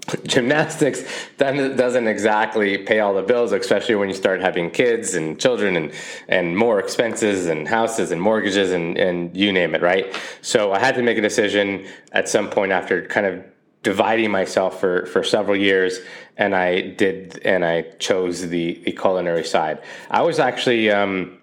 Gymnastics 0.26 1.02
then 1.36 1.76
doesn't 1.76 2.06
exactly 2.08 2.78
pay 2.78 3.00
all 3.00 3.14
the 3.14 3.22
bills, 3.22 3.52
especially 3.52 3.94
when 3.96 4.08
you 4.08 4.14
start 4.14 4.40
having 4.40 4.70
kids 4.70 5.14
and 5.14 5.38
children 5.38 5.76
and 5.76 5.92
and 6.28 6.56
more 6.56 6.80
expenses 6.80 7.46
and 7.46 7.68
houses 7.68 8.10
and 8.10 8.20
mortgages 8.20 8.72
and 8.72 8.96
and 8.96 9.36
you 9.36 9.52
name 9.52 9.74
it, 9.74 9.82
right? 9.82 10.14
So 10.42 10.72
I 10.72 10.78
had 10.78 10.94
to 10.96 11.02
make 11.02 11.18
a 11.18 11.20
decision 11.20 11.86
at 12.12 12.28
some 12.28 12.48
point 12.50 12.72
after 12.72 13.06
kind 13.06 13.26
of 13.26 13.44
dividing 13.82 14.30
myself 14.30 14.80
for 14.80 15.06
for 15.06 15.22
several 15.22 15.56
years 15.56 16.00
and 16.36 16.54
I 16.54 16.80
did 16.80 17.40
and 17.44 17.64
I 17.64 17.82
chose 17.98 18.48
the 18.48 18.80
the 18.84 18.92
culinary 18.92 19.44
side. 19.44 19.80
I 20.10 20.22
was 20.22 20.38
actually 20.38 20.90
um, 20.90 21.39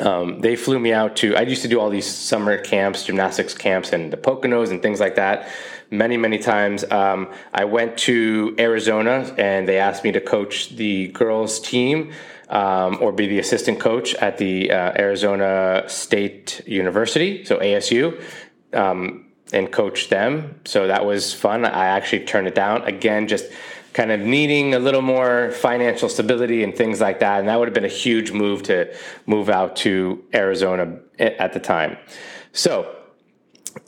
um, 0.00 0.40
they 0.40 0.56
flew 0.56 0.78
me 0.78 0.92
out 0.92 1.16
to. 1.16 1.36
I 1.36 1.42
used 1.42 1.62
to 1.62 1.68
do 1.68 1.80
all 1.80 1.90
these 1.90 2.06
summer 2.06 2.58
camps, 2.58 3.04
gymnastics 3.04 3.54
camps, 3.54 3.92
and 3.92 4.12
the 4.12 4.16
Poconos 4.16 4.70
and 4.70 4.82
things 4.82 5.00
like 5.00 5.14
that. 5.16 5.48
Many, 5.90 6.16
many 6.16 6.38
times. 6.38 6.84
Um, 6.90 7.32
I 7.54 7.64
went 7.64 7.96
to 7.98 8.54
Arizona 8.58 9.34
and 9.38 9.68
they 9.68 9.78
asked 9.78 10.02
me 10.02 10.12
to 10.12 10.20
coach 10.20 10.70
the 10.70 11.08
girls' 11.08 11.60
team 11.60 12.12
um, 12.48 12.98
or 13.00 13.12
be 13.12 13.26
the 13.26 13.38
assistant 13.38 13.80
coach 13.80 14.14
at 14.16 14.38
the 14.38 14.70
uh, 14.70 14.92
Arizona 14.98 15.84
State 15.86 16.60
University, 16.66 17.44
so 17.44 17.58
ASU, 17.58 18.20
um, 18.72 19.26
and 19.52 19.70
coach 19.70 20.08
them. 20.08 20.60
So 20.64 20.88
that 20.88 21.04
was 21.04 21.32
fun. 21.32 21.64
I 21.64 21.86
actually 21.86 22.24
turned 22.24 22.48
it 22.48 22.54
down. 22.54 22.82
Again, 22.82 23.28
just 23.28 23.46
kind 23.96 24.12
of 24.12 24.20
needing 24.20 24.74
a 24.74 24.78
little 24.78 25.00
more 25.00 25.50
financial 25.52 26.10
stability 26.10 26.62
and 26.62 26.76
things 26.76 27.00
like 27.00 27.18
that. 27.20 27.40
And 27.40 27.48
that 27.48 27.58
would 27.58 27.66
have 27.66 27.74
been 27.74 27.86
a 27.86 27.98
huge 28.04 28.30
move 28.30 28.62
to 28.64 28.94
move 29.24 29.48
out 29.48 29.74
to 29.76 30.22
Arizona 30.34 30.98
at 31.18 31.54
the 31.54 31.60
time. 31.60 31.96
So, 32.52 32.94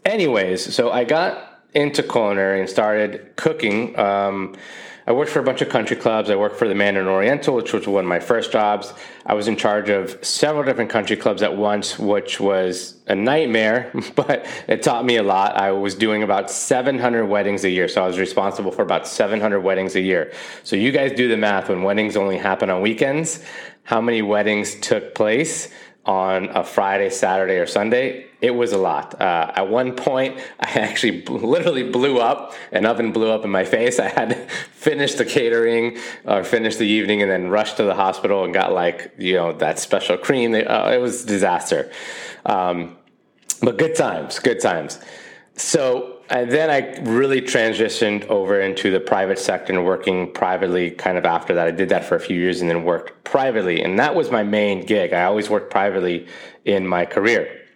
anyways, 0.07 0.75
so 0.75 0.91
I 0.91 1.05
got 1.05 1.61
into 1.75 2.03
culinary 2.03 2.61
and 2.61 2.71
started 2.71 3.37
cooking. 3.37 3.99
Um, 3.99 4.57
I 5.09 5.12
worked 5.12 5.31
for 5.31 5.41
a 5.41 5.43
bunch 5.43 5.62
of 5.62 5.71
country 5.71 5.97
clubs. 5.97 6.29
I 6.29 6.37
worked 6.37 6.59
for 6.59 6.69
the 6.69 6.75
Mandarin 6.75 7.09
Oriental, 7.09 7.55
which 7.55 7.73
was 7.73 7.87
one 7.87 8.05
of 8.05 8.09
my 8.11 8.21
first 8.21 8.53
jobs. 8.53 8.93
I 9.25 9.33
was 9.33 9.49
in 9.49 9.57
charge 9.57 9.88
of 9.88 10.23
several 10.23 10.65
different 10.65 10.91
country 10.91 11.17
clubs 11.17 11.41
at 11.41 11.57
once, 11.57 11.99
which 11.99 12.38
was 12.38 12.95
a 13.07 13.15
nightmare, 13.15 13.91
but 14.15 14.47
it 14.69 14.83
taught 14.83 15.07
me 15.07 15.17
a 15.17 15.23
lot. 15.23 15.57
I 15.57 15.73
was 15.73 15.95
doing 15.95 16.23
about 16.23 16.50
700 16.50 17.25
weddings 17.25 17.65
a 17.65 17.71
year, 17.71 17.88
so 17.88 18.05
I 18.05 18.07
was 18.07 18.19
responsible 18.19 18.71
for 18.71 18.83
about 18.83 19.07
700 19.07 19.61
weddings 19.61 19.97
a 19.97 20.00
year. 20.03 20.31
So 20.62 20.77
you 20.77 20.93
guys 20.93 21.12
do 21.12 21.27
the 21.27 21.38
math 21.38 21.71
when 21.71 21.83
weddings 21.85 22.15
only 22.15 22.37
happen 22.37 22.69
on 22.69 22.83
weekends, 22.83 23.43
how 23.85 24.03
many 24.03 24.21
weddings 24.21 24.75
took 24.75 25.15
place? 25.15 25.71
on 26.09 26.49
a 26.57 26.65
Friday, 26.65 27.11
Saturday, 27.11 27.57
or 27.57 27.67
Sunday, 27.67 28.27
it 28.40 28.52
was 28.52 28.73
a 28.73 28.78
lot. 28.78 29.21
Uh, 29.21 29.52
at 29.54 29.68
one 29.68 29.95
point, 29.95 30.38
I 30.61 30.71
actually 30.78 31.23
literally 31.23 31.90
blew 31.90 32.18
up. 32.18 32.54
An 32.73 32.87
oven 32.87 33.12
blew 33.12 33.30
up 33.30 33.45
in 33.45 33.50
my 33.50 33.64
face. 33.64 33.99
I 34.00 34.09
had 34.09 34.30
to 34.30 34.47
finish 34.73 35.14
the 35.14 35.25
catering 35.25 35.99
or 36.25 36.45
finish 36.45 36.76
the 36.76 36.87
evening 36.87 37.23
and 37.23 37.30
then 37.30 37.49
rush 37.49 37.75
to 37.75 37.85
the 37.85 37.95
hospital 37.95 38.45
and 38.45 38.54
got 38.54 38.73
like, 38.73 39.14
you 39.18 39.35
know, 39.35 39.52
that 39.54 39.78
special 39.78 40.16
cream. 40.16 40.54
Uh, 40.54 40.90
it 40.92 41.00
was 41.00 41.25
disaster. 41.25 41.90
Um, 42.47 42.97
but 43.61 43.76
good 43.76 43.97
times, 43.97 44.38
good 44.38 44.61
times. 44.61 45.00
So 45.57 46.18
and 46.30 46.50
then 46.50 46.68
I 46.68 47.00
really 47.11 47.40
transitioned 47.40 48.26
over 48.26 48.61
into 48.61 48.90
the 48.90 49.00
private 49.00 49.38
sector 49.38 49.73
and 49.73 49.85
working 49.85 50.30
privately 50.33 50.90
kind 50.90 51.16
of 51.16 51.25
after 51.25 51.54
that. 51.54 51.66
I 51.66 51.71
did 51.71 51.88
that 51.88 52.04
for 52.04 52.16
a 52.16 52.21
few 52.21 52.38
years 52.38 52.61
and 52.61 52.68
then 52.68 52.85
worked 52.85 53.25
privately. 53.25 53.83
And 53.83 53.99
that 53.99 54.14
was 54.14 54.30
my 54.30 54.42
main 54.42 54.85
gig. 54.85 55.14
I 55.14 55.25
always 55.25 55.49
worked 55.49 55.71
privately 55.71 56.26
in 56.66 56.87
my 56.87 57.07
career. 57.07 57.67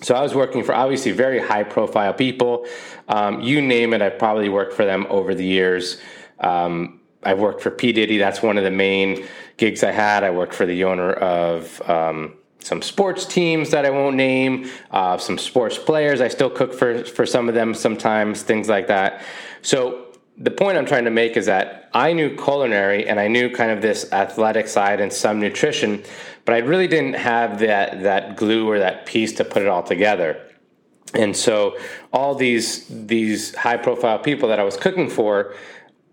So 0.00 0.14
I 0.14 0.22
was 0.22 0.34
working 0.34 0.62
for 0.62 0.74
obviously 0.74 1.12
very 1.12 1.40
high 1.40 1.64
profile 1.64 2.12
people. 2.12 2.66
Um, 3.08 3.40
you 3.40 3.60
name 3.60 3.92
it, 3.94 4.02
I've 4.02 4.18
probably 4.18 4.48
worked 4.48 4.74
for 4.74 4.84
them 4.84 5.06
over 5.08 5.34
the 5.34 5.44
years. 5.44 6.00
Um, 6.40 7.00
I've 7.22 7.40
worked 7.40 7.62
for 7.62 7.70
P. 7.70 7.92
Diddy. 7.92 8.18
That's 8.18 8.42
one 8.42 8.58
of 8.58 8.64
the 8.64 8.70
main 8.70 9.26
gigs 9.56 9.82
I 9.82 9.90
had. 9.90 10.22
I 10.22 10.30
worked 10.30 10.54
for 10.54 10.66
the 10.66 10.84
owner 10.84 11.12
of 11.12 11.82
um, 11.88 12.34
some 12.60 12.80
sports 12.80 13.24
teams 13.24 13.70
that 13.70 13.84
I 13.84 13.90
won't 13.90 14.16
name, 14.16 14.70
uh, 14.90 15.18
some 15.18 15.36
sports 15.36 15.78
players. 15.78 16.20
I 16.20 16.28
still 16.28 16.50
cook 16.50 16.72
for 16.72 17.04
for 17.04 17.26
some 17.26 17.48
of 17.48 17.54
them 17.54 17.74
sometimes, 17.74 18.42
things 18.42 18.68
like 18.68 18.86
that. 18.86 19.22
So 19.62 20.07
the 20.38 20.50
point 20.50 20.78
I'm 20.78 20.86
trying 20.86 21.04
to 21.04 21.10
make 21.10 21.36
is 21.36 21.46
that 21.46 21.90
I 21.92 22.12
knew 22.12 22.36
culinary 22.36 23.08
and 23.08 23.18
I 23.18 23.26
knew 23.28 23.50
kind 23.50 23.72
of 23.72 23.82
this 23.82 24.10
athletic 24.12 24.68
side 24.68 25.00
and 25.00 25.12
some 25.12 25.40
nutrition, 25.40 26.02
but 26.44 26.54
I 26.54 26.58
really 26.58 26.86
didn't 26.86 27.14
have 27.14 27.58
that 27.58 28.02
that 28.02 28.36
glue 28.36 28.68
or 28.68 28.78
that 28.78 29.04
piece 29.04 29.32
to 29.34 29.44
put 29.44 29.62
it 29.62 29.68
all 29.68 29.82
together. 29.82 30.40
And 31.14 31.36
so 31.36 31.76
all 32.12 32.34
these 32.34 32.86
these 32.88 33.54
high 33.54 33.78
profile 33.78 34.18
people 34.18 34.48
that 34.50 34.60
I 34.60 34.64
was 34.64 34.76
cooking 34.76 35.10
for 35.10 35.54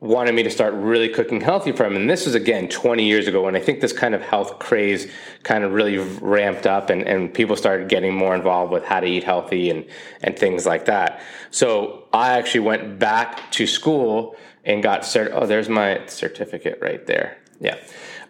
wanted 0.06 0.36
me 0.36 0.44
to 0.44 0.50
start 0.50 0.74
really 0.74 1.10
cooking 1.10 1.42
healthy 1.42 1.72
for 1.72 1.86
him. 1.86 1.96
And 1.96 2.10
this 2.10 2.26
was 2.26 2.36
again 2.36 2.70
20 2.70 3.04
years 3.04 3.28
ago 3.28 3.44
when 3.44 3.56
I 3.56 3.60
think 3.60 3.82
this 3.82 3.94
kind 3.94 4.14
of 4.14 4.22
health 4.22 4.60
craze 4.60 5.12
kind 5.44 5.64
of 5.64 5.74
really 5.74 5.98
ramped 5.98 6.68
up 6.68 6.90
and, 6.90 7.02
and 7.04 7.34
people 7.34 7.56
started 7.56 7.90
getting 7.90 8.14
more 8.14 8.36
involved 8.36 8.72
with 8.72 8.84
how 8.86 9.00
to 9.00 9.08
eat 9.08 9.24
healthy 9.24 9.70
and, 9.70 9.86
and 10.22 10.38
things 10.38 10.66
like 10.66 10.86
that. 10.86 11.22
So 11.52 12.06
I 12.14 12.38
actually 12.38 12.62
went 12.62 13.00
back 13.00 13.52
to 13.52 13.68
school 13.68 14.36
and 14.64 14.82
got 14.82 15.02
cert. 15.02 15.32
Oh, 15.34 15.46
there's 15.46 15.70
my 15.70 16.06
certificate 16.08 16.80
right 16.82 17.06
there. 17.06 17.38
Yeah. 17.60 17.78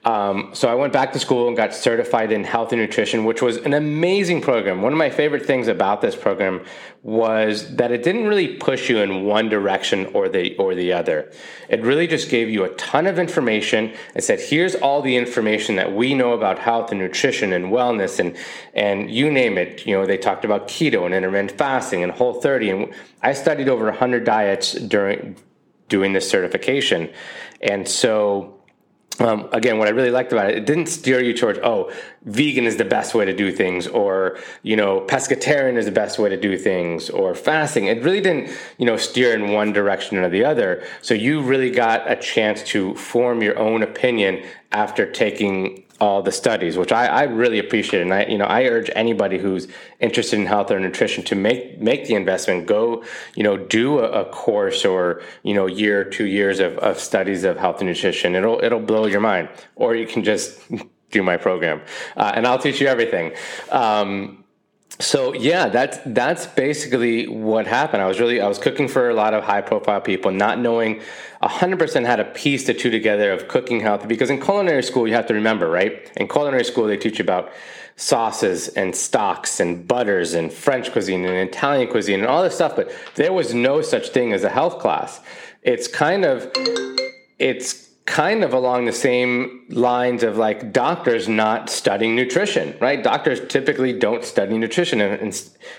Um, 0.06 0.52
so 0.54 0.68
I 0.68 0.76
went 0.76 0.94
back 0.94 1.14
to 1.14 1.20
school 1.20 1.48
and 1.48 1.58
got 1.58 1.74
certified 1.74 2.32
in 2.32 2.44
health 2.44 2.72
and 2.72 2.80
nutrition, 2.80 3.26
which 3.26 3.42
was 3.42 3.58
an 3.58 3.74
amazing 3.74 4.40
program. 4.40 4.84
One 4.84 4.94
of 4.94 5.00
my 5.00 5.10
favorite 5.10 5.48
things 5.48 5.68
about 5.68 6.02
this 6.02 6.16
program 6.16 6.64
was 7.02 7.76
that 7.78 7.92
it 7.92 8.04
didn't 8.04 8.28
really 8.28 8.56
push 8.56 8.88
you 8.88 9.00
in 9.00 9.26
one 9.26 9.50
direction 9.50 10.06
or 10.14 10.30
the 10.30 10.56
or 10.58 10.76
the 10.76 10.94
other. 10.94 11.32
It 11.70 11.82
really 11.82 12.06
just 12.06 12.30
gave 12.30 12.52
you 12.52 12.66
a 12.66 12.70
ton 12.76 13.08
of 13.08 13.18
information 13.18 13.94
and 14.14 14.24
said, 14.24 14.40
"Here's 14.40 14.76
all 14.76 15.02
the 15.02 15.18
information 15.18 15.76
that 15.78 15.92
we 15.92 16.14
know 16.14 16.34
about 16.34 16.60
health 16.60 16.92
and 16.92 17.00
nutrition 17.00 17.52
and 17.52 17.66
wellness 17.66 18.20
and 18.20 18.38
and 18.76 19.10
you 19.10 19.32
name 19.32 19.58
it." 19.58 19.88
You 19.88 19.98
know, 19.98 20.06
they 20.06 20.18
talked 20.18 20.46
about 20.46 20.68
keto 20.68 21.06
and 21.06 21.16
intermittent 21.16 21.58
fasting 21.58 22.04
and 22.04 22.12
Whole 22.12 22.40
30, 22.42 22.70
and 22.70 22.94
I 23.24 23.34
studied 23.34 23.70
over 23.70 23.86
100 23.86 24.24
diets 24.24 24.74
during 24.74 25.36
doing 25.90 26.14
this 26.14 26.30
certification, 26.30 27.10
and 27.62 27.88
so 27.88 28.55
um, 29.20 29.48
again, 29.52 29.78
what 29.78 29.88
I 29.88 29.92
really 29.92 30.12
liked 30.12 30.34
about 30.34 30.50
it, 30.50 30.58
it 30.58 30.66
didn't 30.66 30.88
steer 30.88 31.22
you 31.22 31.34
towards, 31.34 31.60
oh, 31.64 31.92
vegan 32.24 32.66
is 32.66 32.78
the 32.78 32.86
best 32.86 33.16
way 33.16 33.24
to 33.26 33.36
do 33.36 33.52
things, 33.52 33.88
or, 33.88 34.38
you 34.64 34.76
know, 34.76 35.02
pescatarian 35.02 35.78
is 35.78 35.86
the 35.86 35.92
best 35.92 36.20
way 36.20 36.30
to 36.30 36.38
do 36.38 36.58
things, 36.58 37.10
or 37.10 37.34
fasting. 37.34 37.86
It 37.86 38.04
really 38.04 38.22
didn't, 38.22 38.52
you 38.78 38.86
know, 38.86 38.98
steer 38.98 39.34
in 39.34 39.54
one 39.54 39.72
direction 39.72 40.18
or 40.18 40.30
the 40.30 40.44
other. 40.44 40.84
So 41.02 41.14
you 41.14 41.42
really 41.42 41.72
got 41.72 42.10
a 42.12 42.16
chance 42.16 42.62
to 42.64 42.94
form 42.96 43.42
your 43.42 43.58
own 43.58 43.84
opinion 43.84 44.44
after 44.72 45.10
taking 45.10 45.85
all 46.06 46.22
the 46.22 46.32
studies, 46.32 46.78
which 46.78 46.92
I, 46.92 47.08
I 47.08 47.24
really 47.24 47.58
appreciate. 47.58 48.02
And 48.02 48.14
I, 48.14 48.26
you 48.26 48.38
know, 48.38 48.46
I 48.46 48.66
urge 48.66 48.92
anybody 48.96 49.40
who's 49.40 49.68
interested 50.00 50.40
in 50.40 50.46
health 50.46 50.70
or 50.70 50.80
nutrition 50.80 51.24
to 51.26 51.36
make 51.36 51.82
make 51.82 52.06
the 52.06 52.14
investment. 52.14 52.68
Go, 52.68 53.04
you 53.36 53.44
know, 53.44 53.58
do 53.58 54.00
a, 54.00 54.22
a 54.22 54.26
course 54.26 54.86
or 54.86 55.24
you 55.42 55.56
know, 55.56 55.66
year, 55.66 56.04
two 56.04 56.28
years 56.28 56.60
of, 56.60 56.78
of 56.78 57.00
studies 57.00 57.44
of 57.44 57.58
health 57.58 57.80
and 57.80 57.90
nutrition. 57.90 58.36
It'll 58.36 58.64
it'll 58.64 58.80
blow 58.80 59.08
your 59.08 59.20
mind. 59.20 59.50
Or 59.76 59.96
you 59.96 60.06
can 60.06 60.24
just 60.24 60.60
do 61.12 61.24
my 61.24 61.38
program, 61.38 61.82
uh, 62.16 62.32
and 62.36 62.46
I'll 62.46 62.60
teach 62.60 62.80
you 62.80 62.88
everything. 62.88 63.34
Um, 63.72 64.45
so 65.00 65.34
yeah, 65.34 65.68
that's 65.68 65.98
that's 66.06 66.48
basically 66.48 67.28
what 67.28 67.68
happened. 67.68 68.02
I 68.02 68.08
was 68.08 68.20
really 68.20 68.40
I 68.40 68.48
was 68.48 68.60
cooking 68.60 68.88
for 68.88 69.10
a 69.10 69.14
lot 69.14 69.34
of 69.34 69.44
high 69.44 69.62
profile 69.62 70.00
people, 70.00 70.32
not 70.32 70.60
knowing 70.60 71.02
hundred 71.42 71.80
percent 71.80 72.08
how 72.08 72.16
to 72.16 72.24
piece 72.24 72.66
the 72.66 72.74
two 72.74 72.90
together 72.90 73.32
of 73.32 73.48
cooking 73.48 73.82
healthy. 73.82 74.08
Because 74.08 74.30
in 74.30 74.42
culinary 74.42 74.84
school, 74.84 75.08
you 75.08 75.14
have 75.14 75.28
to 75.28 75.34
remember, 75.34 75.70
right? 75.70 76.12
In 76.16 76.28
culinary 76.28 76.64
school, 76.64 76.86
they 76.86 76.98
teach 76.98 77.20
you 77.20 77.24
about 77.24 77.52
sauces 77.98 78.70
and 78.70 78.96
stocks 78.96 79.60
and 79.60 79.88
butters 79.88 80.34
and 80.34 80.52
French 80.52 80.92
cuisine 80.92 81.26
and 81.26 81.50
Italian 81.50 81.90
cuisine 81.90 82.20
and 82.20 82.28
all 82.28 82.44
this 82.44 82.56
stuff, 82.56 82.76
but 82.76 82.92
there 83.16 83.32
was 83.32 83.54
no 83.54 83.82
such 83.82 84.10
thing 84.10 84.34
as 84.34 84.44
a 84.44 84.50
health 84.50 84.80
class. 84.80 85.22
It's 85.62 85.88
kind 85.88 86.26
of 86.26 86.52
it's 87.40 87.85
kind 88.06 88.44
of 88.44 88.54
along 88.54 88.86
the 88.86 88.94
same 88.94 89.66
lines 89.70 90.22
of 90.22 90.38
like 90.38 90.72
doctors 90.72 91.28
not 91.28 91.70
studying 91.70 92.16
nutrition, 92.16 92.78
right? 92.80 93.04
Doctors 93.04 93.42
typically 93.48 93.98
don't 93.98 94.24
study 94.24 94.58
nutrition 94.60 95.02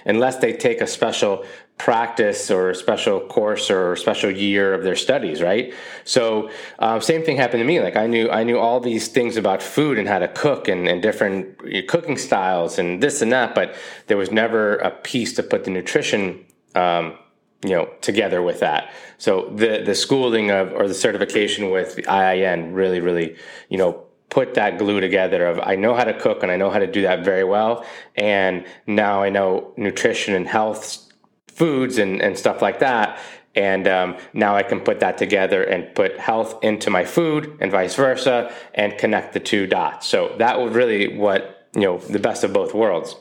unless 0.04 0.36
they 0.38 0.52
take 0.52 0.80
a 0.80 0.88
special 0.88 1.44
practice 1.78 2.50
or 2.50 2.70
a 2.70 2.74
special 2.74 3.20
course 3.20 3.70
or 3.70 3.94
special 3.94 4.30
year 4.30 4.74
of 4.74 4.82
their 4.82 4.96
studies, 4.96 5.40
right? 5.40 5.72
So 6.04 6.50
uh, 6.80 6.98
same 6.98 7.22
thing 7.22 7.36
happened 7.36 7.60
to 7.60 7.66
me. 7.66 7.80
Like 7.80 7.96
I 7.96 8.08
knew 8.08 8.28
I 8.28 8.42
knew 8.42 8.58
all 8.58 8.80
these 8.80 9.06
things 9.06 9.36
about 9.36 9.62
food 9.62 9.96
and 9.96 10.08
how 10.08 10.18
to 10.18 10.28
cook 10.28 10.66
and, 10.66 10.88
and 10.88 11.00
different 11.00 11.86
cooking 11.86 12.16
styles 12.16 12.78
and 12.78 13.00
this 13.00 13.22
and 13.22 13.30
that, 13.30 13.54
but 13.54 13.76
there 14.08 14.16
was 14.16 14.32
never 14.32 14.76
a 14.76 14.90
piece 14.90 15.34
to 15.34 15.44
put 15.44 15.64
the 15.64 15.70
nutrition. 15.70 16.44
Um, 16.74 17.18
you 17.62 17.70
know 17.70 17.88
together 18.00 18.42
with 18.42 18.60
that. 18.60 18.92
So 19.18 19.50
the 19.54 19.82
the 19.84 19.94
schooling 19.94 20.50
of 20.50 20.72
or 20.72 20.88
the 20.88 20.94
certification 20.94 21.70
with 21.70 21.96
the 21.96 22.02
IIN 22.02 22.74
really 22.74 23.00
really 23.00 23.36
you 23.68 23.78
know 23.78 24.06
put 24.28 24.54
that 24.54 24.78
glue 24.78 25.00
together 25.00 25.46
of 25.46 25.60
I 25.62 25.76
know 25.76 25.94
how 25.94 26.04
to 26.04 26.18
cook 26.18 26.42
and 26.42 26.50
I 26.50 26.56
know 26.56 26.70
how 26.70 26.78
to 26.78 26.86
do 26.86 27.02
that 27.02 27.24
very 27.24 27.44
well. 27.44 27.86
And 28.16 28.66
now 28.86 29.22
I 29.22 29.30
know 29.30 29.72
nutrition 29.76 30.34
and 30.34 30.46
health 30.46 31.06
foods 31.48 31.98
and, 31.98 32.20
and 32.20 32.38
stuff 32.38 32.60
like 32.60 32.80
that. 32.80 33.18
And 33.54 33.88
um, 33.88 34.16
now 34.34 34.54
I 34.54 34.62
can 34.62 34.80
put 34.80 35.00
that 35.00 35.16
together 35.16 35.62
and 35.62 35.94
put 35.94 36.18
health 36.18 36.62
into 36.62 36.90
my 36.90 37.04
food 37.04 37.56
and 37.60 37.72
vice 37.72 37.94
versa 37.94 38.52
and 38.74 38.98
connect 38.98 39.32
the 39.32 39.40
two 39.40 39.66
dots. 39.66 40.06
So 40.06 40.34
that 40.38 40.60
was 40.60 40.74
really 40.74 41.16
what 41.16 41.68
you 41.74 41.82
know 41.82 41.98
the 41.98 42.18
best 42.18 42.44
of 42.44 42.52
both 42.52 42.74
worlds. 42.74 43.16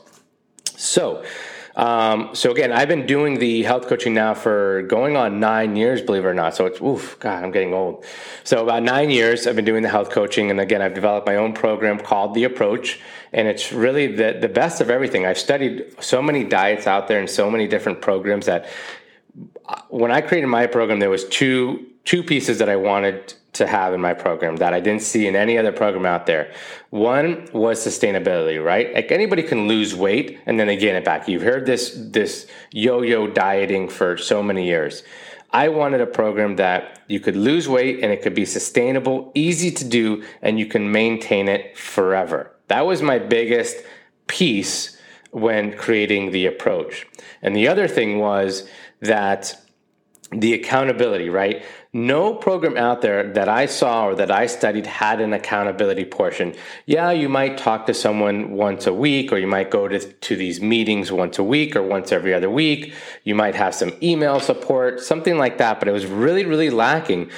So 0.76 1.24
um, 1.76 2.30
so 2.34 2.50
again, 2.52 2.72
I've 2.72 2.88
been 2.88 3.04
doing 3.04 3.38
the 3.38 3.62
health 3.62 3.86
coaching 3.86 4.14
now 4.14 4.32
for 4.32 4.82
going 4.82 5.14
on 5.14 5.38
nine 5.38 5.76
years, 5.76 6.00
believe 6.00 6.24
it 6.24 6.28
or 6.28 6.34
not. 6.34 6.56
So 6.56 6.64
it's 6.64 6.80
oof, 6.80 7.18
God, 7.20 7.44
I'm 7.44 7.50
getting 7.50 7.74
old. 7.74 8.04
So 8.44 8.62
about 8.62 8.82
nine 8.82 9.10
years, 9.10 9.46
I've 9.46 9.56
been 9.56 9.66
doing 9.66 9.82
the 9.82 9.90
health 9.90 10.08
coaching, 10.08 10.50
and 10.50 10.58
again, 10.58 10.80
I've 10.80 10.94
developed 10.94 11.26
my 11.26 11.36
own 11.36 11.52
program 11.52 11.98
called 11.98 12.34
The 12.34 12.44
Approach, 12.44 12.98
and 13.34 13.46
it's 13.46 13.72
really 13.72 14.06
the 14.06 14.38
the 14.40 14.48
best 14.48 14.80
of 14.80 14.88
everything. 14.88 15.26
I've 15.26 15.38
studied 15.38 15.94
so 16.00 16.22
many 16.22 16.44
diets 16.44 16.86
out 16.86 17.08
there 17.08 17.20
and 17.20 17.28
so 17.28 17.50
many 17.50 17.68
different 17.68 18.00
programs 18.00 18.46
that 18.46 18.70
uh, 19.68 19.82
when 19.90 20.10
I 20.10 20.22
created 20.22 20.46
my 20.46 20.66
program, 20.66 20.98
there 20.98 21.10
was 21.10 21.26
two 21.28 21.86
two 22.06 22.22
pieces 22.22 22.58
that 22.58 22.70
I 22.70 22.76
wanted 22.76 23.34
to 23.58 23.66
have 23.66 23.94
in 23.94 24.00
my 24.00 24.14
program 24.14 24.56
that 24.56 24.74
I 24.74 24.80
didn't 24.80 25.02
see 25.02 25.26
in 25.26 25.36
any 25.36 25.58
other 25.58 25.72
program 25.72 26.06
out 26.06 26.26
there. 26.26 26.52
One 26.90 27.48
was 27.52 27.84
sustainability, 27.84 28.62
right? 28.62 28.92
Like 28.94 29.12
anybody 29.12 29.42
can 29.42 29.68
lose 29.68 29.94
weight 29.94 30.38
and 30.46 30.58
then 30.58 30.66
they 30.66 30.76
gain 30.76 30.94
it 30.94 31.04
back. 31.04 31.28
You've 31.28 31.42
heard 31.42 31.66
this 31.66 31.92
this 31.94 32.46
yo-yo 32.72 33.26
dieting 33.26 33.88
for 33.88 34.16
so 34.16 34.42
many 34.42 34.66
years. 34.66 35.02
I 35.52 35.68
wanted 35.68 36.00
a 36.00 36.06
program 36.06 36.56
that 36.56 37.00
you 37.08 37.20
could 37.20 37.36
lose 37.36 37.68
weight 37.68 38.00
and 38.02 38.12
it 38.12 38.22
could 38.22 38.34
be 38.34 38.44
sustainable, 38.44 39.32
easy 39.34 39.70
to 39.70 39.84
do, 39.84 40.24
and 40.42 40.58
you 40.58 40.66
can 40.66 40.90
maintain 40.90 41.48
it 41.48 41.78
forever. 41.78 42.52
That 42.68 42.84
was 42.84 43.00
my 43.00 43.18
biggest 43.18 43.76
piece 44.26 45.00
when 45.30 45.76
creating 45.76 46.30
the 46.30 46.46
approach. 46.46 47.06
And 47.42 47.54
the 47.54 47.68
other 47.68 47.88
thing 47.88 48.18
was 48.18 48.68
that 49.00 49.60
the 50.32 50.54
accountability, 50.54 51.28
right? 51.28 51.64
No 51.92 52.34
program 52.34 52.76
out 52.76 53.00
there 53.00 53.32
that 53.34 53.48
I 53.48 53.66
saw 53.66 54.06
or 54.06 54.14
that 54.16 54.30
I 54.30 54.46
studied 54.46 54.86
had 54.86 55.20
an 55.20 55.32
accountability 55.32 56.04
portion. 56.04 56.54
Yeah, 56.84 57.12
you 57.12 57.28
might 57.28 57.58
talk 57.58 57.86
to 57.86 57.94
someone 57.94 58.52
once 58.52 58.86
a 58.86 58.92
week, 58.92 59.32
or 59.32 59.38
you 59.38 59.46
might 59.46 59.70
go 59.70 59.86
to, 59.86 59.98
to 59.98 60.36
these 60.36 60.60
meetings 60.60 61.12
once 61.12 61.38
a 61.38 61.44
week 61.44 61.76
or 61.76 61.82
once 61.82 62.10
every 62.10 62.34
other 62.34 62.50
week. 62.50 62.92
You 63.24 63.34
might 63.34 63.54
have 63.54 63.74
some 63.74 63.92
email 64.02 64.40
support, 64.40 65.00
something 65.00 65.38
like 65.38 65.58
that, 65.58 65.78
but 65.78 65.88
it 65.88 65.92
was 65.92 66.06
really, 66.06 66.44
really 66.44 66.70
lacking. 66.70 67.30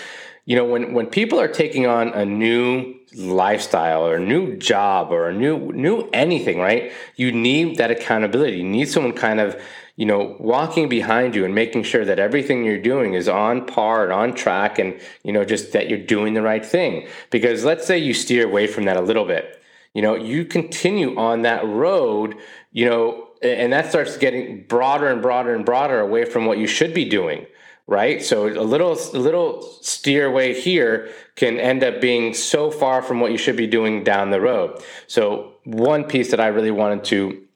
You 0.46 0.56
know, 0.56 0.64
when, 0.64 0.94
when 0.94 1.06
people 1.06 1.38
are 1.38 1.48
taking 1.48 1.86
on 1.86 2.08
a 2.08 2.24
new 2.24 2.94
lifestyle 3.14 4.06
or 4.06 4.16
a 4.16 4.20
new 4.20 4.56
job 4.56 5.12
or 5.12 5.28
a 5.28 5.34
new 5.34 5.72
new 5.72 6.08
anything, 6.12 6.58
right? 6.58 6.90
You 7.16 7.32
need 7.32 7.76
that 7.76 7.90
accountability. 7.90 8.56
You 8.56 8.64
need 8.64 8.88
someone 8.88 9.12
kind 9.12 9.40
of 9.40 9.60
you 9.98 10.06
know, 10.06 10.36
walking 10.38 10.88
behind 10.88 11.34
you 11.34 11.44
and 11.44 11.52
making 11.56 11.82
sure 11.82 12.04
that 12.04 12.20
everything 12.20 12.64
you're 12.64 12.80
doing 12.80 13.14
is 13.14 13.28
on 13.28 13.66
par 13.66 14.04
and 14.04 14.12
on 14.12 14.32
track 14.32 14.78
and, 14.78 14.96
you 15.24 15.32
know, 15.32 15.44
just 15.44 15.72
that 15.72 15.88
you're 15.88 15.98
doing 15.98 16.34
the 16.34 16.40
right 16.40 16.64
thing. 16.64 17.08
Because 17.30 17.64
let's 17.64 17.84
say 17.84 17.98
you 17.98 18.14
steer 18.14 18.46
away 18.46 18.68
from 18.68 18.84
that 18.84 18.96
a 18.96 19.00
little 19.00 19.24
bit, 19.24 19.60
you 19.94 20.00
know, 20.00 20.14
you 20.14 20.44
continue 20.44 21.18
on 21.18 21.42
that 21.42 21.66
road, 21.66 22.36
you 22.70 22.88
know, 22.88 23.26
and 23.42 23.72
that 23.72 23.88
starts 23.88 24.16
getting 24.16 24.62
broader 24.68 25.08
and 25.08 25.20
broader 25.20 25.52
and 25.52 25.64
broader 25.64 25.98
away 25.98 26.24
from 26.24 26.46
what 26.46 26.58
you 26.58 26.68
should 26.68 26.94
be 26.94 27.04
doing 27.04 27.44
right? 27.90 28.22
So 28.22 28.46
a 28.46 28.60
little 28.60 28.92
a 28.92 29.18
little 29.18 29.62
steer 29.80 30.26
away 30.26 30.52
here 30.60 31.08
can 31.36 31.58
end 31.58 31.82
up 31.82 32.02
being 32.02 32.34
so 32.34 32.70
far 32.70 33.00
from 33.00 33.18
what 33.18 33.32
you 33.32 33.38
should 33.38 33.56
be 33.56 33.66
doing 33.66 34.04
down 34.04 34.30
the 34.30 34.42
road. 34.42 34.82
So 35.06 35.54
one 35.64 36.04
piece 36.04 36.30
that 36.32 36.38
I 36.38 36.48
really 36.48 36.70
wanted 36.70 37.04
to 37.04 37.47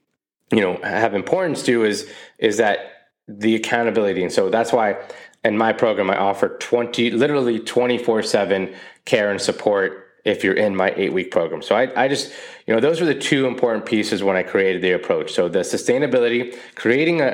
you 0.52 0.60
know 0.60 0.78
have 0.82 1.14
importance 1.14 1.62
to 1.64 1.84
is 1.84 2.08
is 2.38 2.58
that 2.58 2.78
the 3.28 3.54
accountability. 3.54 4.22
And 4.22 4.32
so 4.32 4.50
that's 4.50 4.72
why 4.72 4.96
in 5.44 5.56
my 5.58 5.72
program 5.72 6.10
i 6.10 6.16
offer 6.16 6.56
20 6.58 7.10
literally 7.10 7.58
24 7.58 8.22
7 8.22 8.74
care 9.04 9.30
and 9.30 9.40
support 9.40 10.11
if 10.24 10.44
you're 10.44 10.54
in 10.54 10.74
my 10.76 10.92
eight 10.96 11.12
week 11.12 11.30
program. 11.30 11.62
So 11.62 11.74
I, 11.74 12.04
I 12.04 12.08
just 12.08 12.32
you 12.66 12.74
know 12.74 12.80
those 12.80 13.00
are 13.00 13.04
the 13.04 13.14
two 13.14 13.46
important 13.46 13.84
pieces 13.84 14.22
when 14.22 14.36
i 14.36 14.42
created 14.42 14.80
the 14.80 14.92
approach. 14.92 15.32
So 15.32 15.48
the 15.48 15.60
sustainability 15.60 16.56
creating 16.76 17.20
a, 17.20 17.26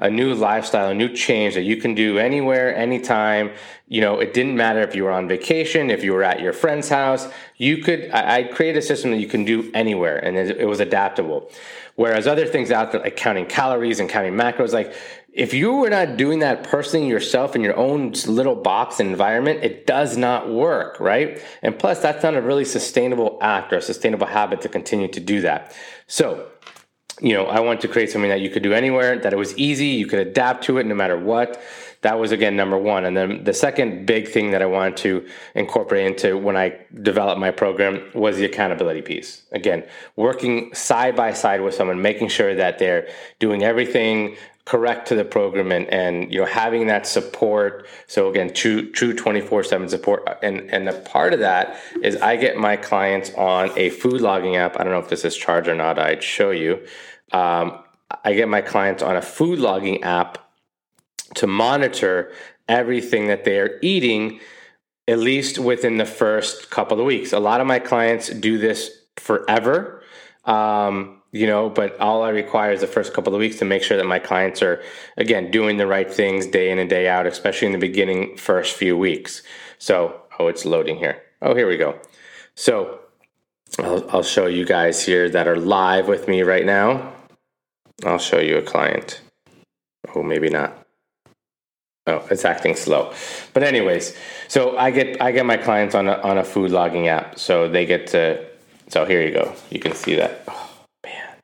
a, 0.00 0.06
a 0.06 0.10
new 0.10 0.34
lifestyle 0.34 0.90
a 0.90 0.94
new 0.94 1.14
change 1.14 1.54
that 1.54 1.62
you 1.62 1.76
can 1.76 1.94
do 1.94 2.18
anywhere 2.18 2.74
anytime. 2.74 3.52
You 3.88 4.00
know 4.00 4.18
it 4.20 4.32
didn't 4.32 4.56
matter 4.56 4.80
if 4.80 4.94
you 4.94 5.04
were 5.04 5.12
on 5.12 5.28
vacation 5.28 5.90
if 5.90 6.02
you 6.02 6.12
were 6.12 6.22
at 6.22 6.40
your 6.40 6.52
friend's 6.52 6.88
house. 6.88 7.28
You 7.58 7.78
could 7.78 8.10
i, 8.10 8.38
I 8.38 8.42
created 8.44 8.78
a 8.78 8.82
system 8.82 9.10
that 9.10 9.18
you 9.18 9.28
can 9.28 9.44
do 9.44 9.70
anywhere 9.74 10.16
and 10.24 10.36
it, 10.36 10.56
it 10.58 10.66
was 10.66 10.80
adaptable. 10.80 11.50
Whereas 11.94 12.26
other 12.26 12.46
things 12.46 12.70
out 12.70 12.92
there, 12.92 13.02
like 13.02 13.16
counting 13.16 13.44
calories 13.44 14.00
and 14.00 14.08
counting 14.08 14.32
macros, 14.32 14.72
like 14.72 14.94
if 15.32 15.54
you 15.54 15.72
were 15.72 15.88
not 15.88 16.18
doing 16.18 16.40
that 16.40 16.62
personally 16.64 17.08
yourself 17.08 17.56
in 17.56 17.62
your 17.62 17.76
own 17.76 18.12
little 18.26 18.54
box 18.54 19.00
environment, 19.00 19.60
it 19.62 19.86
does 19.86 20.16
not 20.16 20.50
work, 20.50 21.00
right? 21.00 21.42
And 21.62 21.78
plus, 21.78 22.00
that's 22.00 22.22
not 22.22 22.34
a 22.34 22.42
really 22.42 22.66
sustainable 22.66 23.38
act 23.40 23.72
or 23.72 23.78
a 23.78 23.82
sustainable 23.82 24.26
habit 24.26 24.60
to 24.60 24.68
continue 24.68 25.08
to 25.08 25.20
do 25.20 25.40
that. 25.40 25.74
So, 26.06 26.48
you 27.20 27.32
know, 27.32 27.46
I 27.46 27.60
want 27.60 27.80
to 27.80 27.88
create 27.88 28.10
something 28.10 28.30
that 28.30 28.40
you 28.40 28.50
could 28.50 28.62
do 28.62 28.74
anywhere, 28.74 29.18
that 29.18 29.32
it 29.32 29.36
was 29.36 29.56
easy, 29.56 29.86
you 29.86 30.06
could 30.06 30.18
adapt 30.18 30.64
to 30.64 30.78
it 30.78 30.86
no 30.86 30.94
matter 30.94 31.18
what 31.18 31.62
that 32.02 32.18
was 32.18 32.32
again 32.32 32.56
number 32.56 32.76
one. 32.76 33.04
And 33.04 33.16
then 33.16 33.44
the 33.44 33.54
second 33.54 34.06
big 34.06 34.28
thing 34.28 34.50
that 34.50 34.60
I 34.60 34.66
wanted 34.66 34.96
to 34.98 35.26
incorporate 35.54 36.06
into 36.06 36.36
when 36.36 36.56
I 36.56 36.78
developed 37.00 37.40
my 37.40 37.52
program 37.52 38.10
was 38.12 38.36
the 38.36 38.44
accountability 38.44 39.02
piece. 39.02 39.42
Again, 39.52 39.84
working 40.16 40.74
side 40.74 41.16
by 41.16 41.32
side 41.32 41.60
with 41.62 41.74
someone, 41.74 42.02
making 42.02 42.28
sure 42.28 42.54
that 42.56 42.78
they're 42.78 43.08
doing 43.38 43.62
everything 43.62 44.36
correct 44.64 45.08
to 45.08 45.16
the 45.16 45.24
program 45.24 45.72
and, 45.72 45.86
and 45.88 46.32
you 46.32 46.40
know 46.40 46.46
having 46.46 46.86
that 46.86 47.06
support. 47.06 47.86
So 48.06 48.28
again 48.30 48.52
true 48.52 48.90
true 48.90 49.14
24-7 49.14 49.90
support. 49.90 50.26
And 50.42 50.70
and 50.70 50.88
a 50.88 50.92
part 50.92 51.32
of 51.32 51.40
that 51.40 51.76
is 52.02 52.16
i 52.16 52.36
get 52.36 52.56
my 52.56 52.76
clients 52.76 53.32
on 53.34 53.70
a 53.76 53.90
food 53.90 54.20
logging 54.20 54.56
app. 54.56 54.78
I 54.78 54.84
don't 54.84 54.92
know 54.92 55.00
if 55.00 55.08
this 55.08 55.24
is 55.24 55.36
charged 55.36 55.68
or 55.68 55.74
not. 55.74 55.98
I'd 55.98 56.22
show 56.22 56.50
you. 56.50 56.86
Um, 57.32 57.78
i 58.24 58.34
get 58.34 58.48
my 58.48 58.60
clients 58.60 59.02
on 59.02 59.16
a 59.16 59.22
food 59.22 59.58
logging 59.58 60.02
app 60.02 60.38
to 61.34 61.46
monitor 61.46 62.30
everything 62.68 63.26
that 63.28 63.44
they 63.44 63.58
are 63.58 63.78
eating 63.82 64.38
at 65.08 65.18
least 65.18 65.58
within 65.58 65.96
the 65.96 66.06
first 66.06 66.70
couple 66.70 67.00
of 67.00 67.04
weeks. 67.04 67.32
A 67.32 67.40
lot 67.40 67.60
of 67.60 67.66
my 67.66 67.78
clients 67.78 68.28
do 68.28 68.58
this 68.58 68.90
forever. 69.16 70.02
Um, 70.44 71.21
you 71.32 71.46
know, 71.46 71.68
but 71.68 71.98
all 71.98 72.22
I 72.22 72.28
require 72.28 72.72
is 72.72 72.80
the 72.80 72.86
first 72.86 73.12
couple 73.14 73.34
of 73.34 73.40
weeks 73.40 73.58
to 73.58 73.64
make 73.64 73.82
sure 73.82 73.96
that 73.96 74.06
my 74.06 74.18
clients 74.18 74.62
are, 74.62 74.82
again, 75.16 75.50
doing 75.50 75.78
the 75.78 75.86
right 75.86 76.12
things 76.12 76.46
day 76.46 76.70
in 76.70 76.78
and 76.78 76.88
day 76.88 77.08
out, 77.08 77.26
especially 77.26 77.66
in 77.66 77.72
the 77.72 77.78
beginning, 77.78 78.36
first 78.36 78.76
few 78.76 78.96
weeks. 78.96 79.42
So, 79.78 80.20
oh, 80.38 80.48
it's 80.48 80.64
loading 80.64 80.96
here. 80.96 81.22
Oh, 81.40 81.54
here 81.54 81.66
we 81.66 81.76
go. 81.76 81.98
So, 82.54 83.00
I'll, 83.78 84.08
I'll 84.10 84.22
show 84.22 84.46
you 84.46 84.64
guys 84.66 85.04
here 85.04 85.28
that 85.30 85.48
are 85.48 85.56
live 85.56 86.06
with 86.06 86.28
me 86.28 86.42
right 86.42 86.66
now. 86.66 87.14
I'll 88.04 88.18
show 88.18 88.38
you 88.38 88.58
a 88.58 88.62
client. 88.62 89.20
Oh, 90.14 90.22
maybe 90.22 90.50
not. 90.50 90.82
Oh, 92.06 92.26
it's 92.30 92.44
acting 92.44 92.74
slow. 92.74 93.14
But 93.52 93.62
anyways, 93.62 94.16
so 94.48 94.76
I 94.76 94.90
get 94.90 95.22
I 95.22 95.30
get 95.30 95.46
my 95.46 95.56
clients 95.56 95.94
on 95.94 96.08
a 96.08 96.14
on 96.14 96.36
a 96.36 96.42
food 96.44 96.72
logging 96.72 97.06
app, 97.06 97.38
so 97.38 97.68
they 97.68 97.86
get 97.86 98.08
to. 98.08 98.44
So 98.88 99.04
here 99.04 99.22
you 99.22 99.32
go. 99.32 99.54
You 99.70 99.78
can 99.78 99.94
see 99.94 100.16
that. 100.16 100.42
Oh 100.48 100.70
man, 101.04 101.36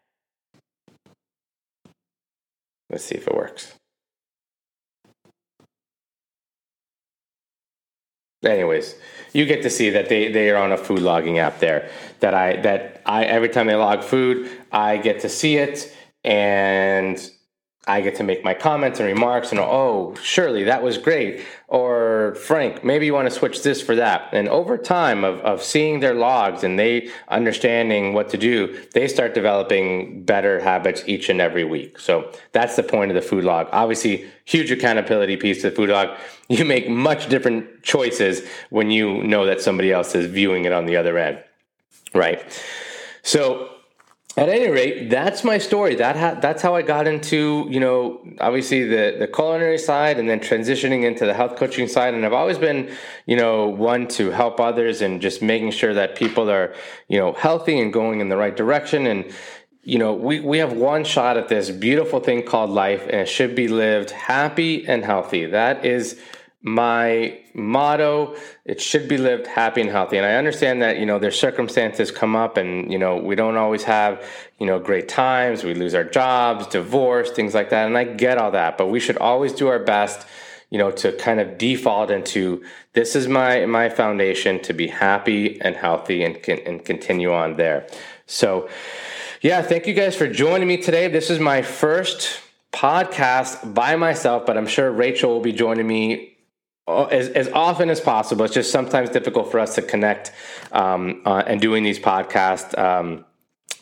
Let's 2.91 3.05
see 3.05 3.17
if 3.17 3.27
it 3.27 3.35
works. 3.35 3.75
anyways 8.45 8.95
you 9.33 9.45
get 9.45 9.63
to 9.63 9.71
see 9.71 9.91
that 9.91 10.09
they, 10.09 10.31
they 10.31 10.51
are 10.51 10.57
on 10.63 10.71
a 10.71 10.77
food 10.77 11.01
logging 11.01 11.39
app 11.39 11.59
there 11.59 11.91
that 12.21 12.35
i 12.35 12.57
that 12.61 13.03
i 13.05 13.25
every 13.25 13.49
time 13.49 13.67
they 13.67 13.75
log 13.75 14.03
food 14.05 14.49
i 14.71 14.97
get 14.97 15.21
to 15.21 15.29
see 15.29 15.57
it 15.57 15.93
and 16.23 17.31
I 17.89 18.03
get 18.03 18.17
to 18.17 18.23
make 18.23 18.45
my 18.45 18.53
comments 18.53 19.01
and 19.01 19.09
remarks 19.09 19.51
and 19.51 19.59
oh, 19.59 20.15
surely 20.23 20.65
that 20.65 20.83
was 20.83 20.99
great. 20.99 21.45
Or 21.69 22.35
Frank, 22.35 22.85
maybe 22.85 23.07
you 23.07 23.15
want 23.15 23.29
to 23.29 23.35
switch 23.35 23.63
this 23.63 23.81
for 23.81 23.97
that. 23.97 24.29
And 24.33 24.47
over 24.49 24.77
time 24.77 25.25
of, 25.25 25.41
of 25.41 25.63
seeing 25.63 26.01
their 26.01 26.15
logs 26.15 26.63
and 26.63 26.79
they 26.79 27.11
understanding 27.29 28.13
what 28.13 28.29
to 28.29 28.37
do, 28.37 28.79
they 28.93 29.09
start 29.09 29.33
developing 29.33 30.23
better 30.23 30.61
habits 30.61 31.03
each 31.07 31.31
and 31.31 31.41
every 31.41 31.65
week. 31.65 31.99
So 31.99 32.31
that's 32.53 32.77
the 32.77 32.83
point 32.83 33.11
of 33.11 33.15
the 33.15 33.23
food 33.23 33.45
log. 33.45 33.69
Obviously, 33.73 34.27
huge 34.45 34.71
accountability 34.71 35.37
piece 35.37 35.63
to 35.63 35.71
the 35.71 35.77
food 35.77 35.89
log. 35.89 36.17
You 36.51 36.65
make 36.65 36.89
much 36.89 37.29
different 37.29 37.83
choices 37.83 38.41
when 38.71 38.91
you 38.91 39.23
know 39.23 39.45
that 39.45 39.61
somebody 39.61 39.93
else 39.93 40.15
is 40.15 40.25
viewing 40.25 40.65
it 40.65 40.73
on 40.73 40.87
the 40.87 40.97
other 40.97 41.19
end. 41.19 41.45
Right. 42.15 42.43
So 43.23 43.69
at 44.39 44.49
any 44.49 44.71
rate, 44.71 45.11
that's 45.11 45.43
my 45.43 45.59
story. 45.59 45.97
That 45.97 46.17
ha- 46.17 46.39
that's 46.41 46.63
how 46.63 46.77
I 46.77 46.83
got 46.83 47.09
into 47.09 47.67
you 47.69 47.81
know 47.81 48.21
obviously 48.41 48.85
the 48.85 49.17
the 49.19 49.27
culinary 49.27 49.79
side, 49.79 50.19
and 50.19 50.31
then 50.31 50.39
transitioning 50.39 51.03
into 51.03 51.27
the 51.27 51.35
health 51.35 51.57
coaching 51.57 51.89
side. 51.89 52.15
And 52.15 52.25
I've 52.25 52.33
always 52.33 52.57
been 52.57 52.89
you 53.27 53.37
know 53.37 53.67
one 53.67 54.07
to 54.19 54.31
help 54.31 54.61
others 54.61 55.03
and 55.03 55.21
just 55.21 55.43
making 55.43 55.73
sure 55.73 55.93
that 55.93 56.15
people 56.15 56.49
are 56.49 56.73
you 57.09 57.19
know 57.19 57.33
healthy 57.33 57.81
and 57.81 57.93
going 57.93 58.21
in 58.21 58.29
the 58.29 58.37
right 58.37 58.57
direction. 58.57 59.09
And 59.09 59.35
you 59.83 59.99
know 59.99 60.15
we 60.15 60.39
we 60.39 60.59
have 60.59 60.73
one 60.73 61.03
shot 61.03 61.37
at 61.37 61.49
this 61.49 61.71
beautiful 61.71 62.21
thing 62.21 62.45
called 62.45 62.71
life, 62.71 63.03
and 63.03 63.17
it 63.23 63.29
should 63.29 63.57
be 63.57 63.67
lived 63.67 64.11
happy 64.13 64.87
and 64.87 65.05
healthy. 65.05 65.47
That 65.47 65.85
is 65.85 66.17
my 66.63 67.39
motto 67.55 68.35
it 68.65 68.81
should 68.81 69.09
be 69.09 69.17
lived 69.17 69.47
happy 69.47 69.81
and 69.81 69.91
healthy. 69.91 70.17
And 70.17 70.27
i 70.27 70.35
understand 70.35 70.83
that 70.83 70.99
you 70.99 71.07
know 71.07 71.19
there's 71.19 71.39
circumstances 71.39 72.11
come 72.11 72.35
up 72.35 72.57
and 72.57 72.91
you 72.93 72.99
know 72.99 73.17
we 73.17 73.37
don't 73.37 73.57
always 73.57 73.85
have 73.85 74.25
you 74.59 74.67
know 74.67 74.79
great 74.81 75.09
times. 75.09 75.63
We 75.63 75.75
lose 75.75 75.95
our 75.95 76.05
jobs 76.05 76.67
divorce 76.67 77.31
things 77.31 77.55
like 77.55 77.71
that. 77.71 77.87
And 77.87 77.97
i 77.97 78.05
get 78.05 78.39
all 78.39 78.51
that 78.53 78.77
but 78.77 78.89
we 78.89 78.99
should 78.99 79.17
always 79.19 79.53
do 79.53 79.69
our 79.69 79.79
best 79.79 80.27
you 80.71 80.79
know 80.79 80.91
to 80.91 81.13
kind 81.13 81.39
of 81.39 81.59
default 81.59 82.11
into 82.11 82.65
this 82.93 83.15
is 83.15 83.29
my 83.29 83.65
my 83.67 83.89
foundation 83.89 84.61
to 84.63 84.73
be 84.73 84.89
happy 84.89 85.61
and 85.61 85.77
healthy 85.77 86.25
and 86.25 86.37
and 86.49 86.85
continue 86.85 87.33
on 87.33 87.57
there. 87.57 87.87
So 88.27 88.69
yeah 89.43 89.63
thank 89.63 89.87
you 89.87 89.95
guys 89.95 90.17
for 90.17 90.27
joining 90.27 90.67
me 90.67 90.79
today. 90.79 91.07
This 91.07 91.31
is 91.31 91.39
my 91.39 91.63
first 91.63 92.41
podcast 92.73 93.73
by 93.73 93.97
myself 93.97 94.45
but 94.45 94.59
i'm 94.59 94.67
sure 94.67 94.93
rachel 94.93 95.31
will 95.31 95.41
be 95.41 95.53
joining 95.55 95.87
me 95.87 96.28
as, 97.11 97.29
as 97.31 97.49
often 97.49 97.91
as 97.91 98.01
possible. 98.01 98.45
It's 98.45 98.55
just 98.55 98.73
sometimes 98.73 99.11
difficult 99.11 99.51
for 99.51 99.61
us 99.61 99.75
to 99.77 99.83
connect 99.83 100.33
um, 100.73 101.23
uh, 101.25 101.43
and 101.47 101.61
doing 101.61 101.83
these 101.83 101.99
podcasts 101.99 102.77
um, 102.79 103.25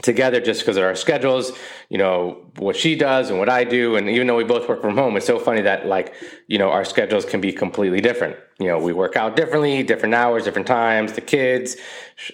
together 0.03 0.40
just 0.40 0.61
because 0.61 0.77
of 0.77 0.85
our 0.85 0.95
schedules, 0.95 1.53
you 1.88 1.99
know, 1.99 2.45
what 2.57 2.77
she 2.77 2.95
does 2.97 3.31
and 3.31 3.38
what 3.38 3.49
I 3.49 3.64
do. 3.64 3.97
And 3.97 4.11
even 4.11 4.27
though 4.27 4.37
we 4.37 4.45
both 4.45 4.69
work 4.69 4.83
from 4.83 4.97
home, 4.97 5.16
it's 5.16 5.27
so 5.27 5.38
funny 5.38 5.62
that 5.62 5.87
like, 5.87 6.14
you 6.49 6.59
know, 6.59 6.71
our 6.71 6.85
schedules 6.85 7.25
can 7.25 7.40
be 7.40 7.53
completely 7.53 8.01
different. 8.01 8.37
You 8.59 8.69
know, 8.69 8.79
we 8.79 8.92
work 8.92 9.16
out 9.16 9.37
differently, 9.37 9.83
different 9.83 10.14
hours, 10.14 10.45
different 10.45 10.66
times, 10.66 11.12
the 11.12 11.21
kids, 11.21 11.77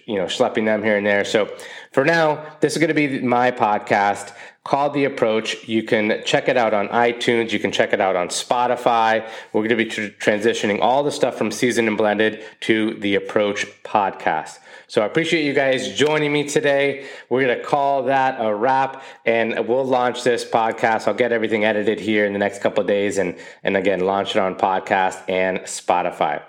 you 0.06 0.16
know, 0.16 0.24
schlepping 0.24 0.64
them 0.64 0.82
here 0.82 0.96
and 0.96 1.06
there. 1.06 1.24
So 1.24 1.54
for 1.92 2.04
now, 2.04 2.56
this 2.60 2.72
is 2.72 2.78
going 2.78 2.88
to 2.88 2.94
be 2.94 3.20
my 3.20 3.50
podcast 3.50 4.34
called 4.64 4.94
The 4.94 5.04
Approach. 5.04 5.68
You 5.68 5.82
can 5.82 6.22
check 6.24 6.48
it 6.48 6.56
out 6.56 6.72
on 6.72 6.88
iTunes. 6.88 7.52
You 7.52 7.58
can 7.58 7.72
check 7.72 7.92
it 7.92 8.00
out 8.00 8.14
on 8.14 8.28
Spotify. 8.28 9.28
We're 9.52 9.66
going 9.66 9.70
to 9.70 9.76
be 9.76 9.86
tr- 9.86 10.02
transitioning 10.02 10.80
all 10.80 11.02
the 11.02 11.10
stuff 11.10 11.36
from 11.36 11.50
Seasoned 11.50 11.88
and 11.88 11.98
Blended 11.98 12.44
to 12.60 12.94
The 12.94 13.16
Approach 13.16 13.66
podcast. 13.82 14.58
So 14.86 15.00
I 15.00 15.06
appreciate 15.06 15.44
you 15.44 15.54
guys 15.54 15.92
joining 15.94 16.32
me 16.32 16.46
today. 16.46 17.06
We're 17.28 17.46
going 17.46 17.58
to 17.58 17.64
call 17.64 18.04
that 18.04 18.36
a 18.38 18.54
wrap 18.54 19.02
and 19.24 19.66
we'll 19.66 19.86
launch 19.86 20.22
this 20.22 20.44
podcast. 20.44 21.08
I'll 21.08 21.14
get 21.14 21.32
everything 21.32 21.64
edited 21.64 21.98
here 21.98 22.26
in 22.26 22.32
the 22.32 22.38
next 22.38 22.60
couple 22.60 22.84
days 22.84 23.18
and, 23.18 23.36
and 23.64 23.76
again, 23.76 24.00
launch 24.00 24.36
it 24.36 24.38
on 24.38 24.54
podcast 24.54 25.22
and 25.28 25.60
Spotify. 25.60 26.42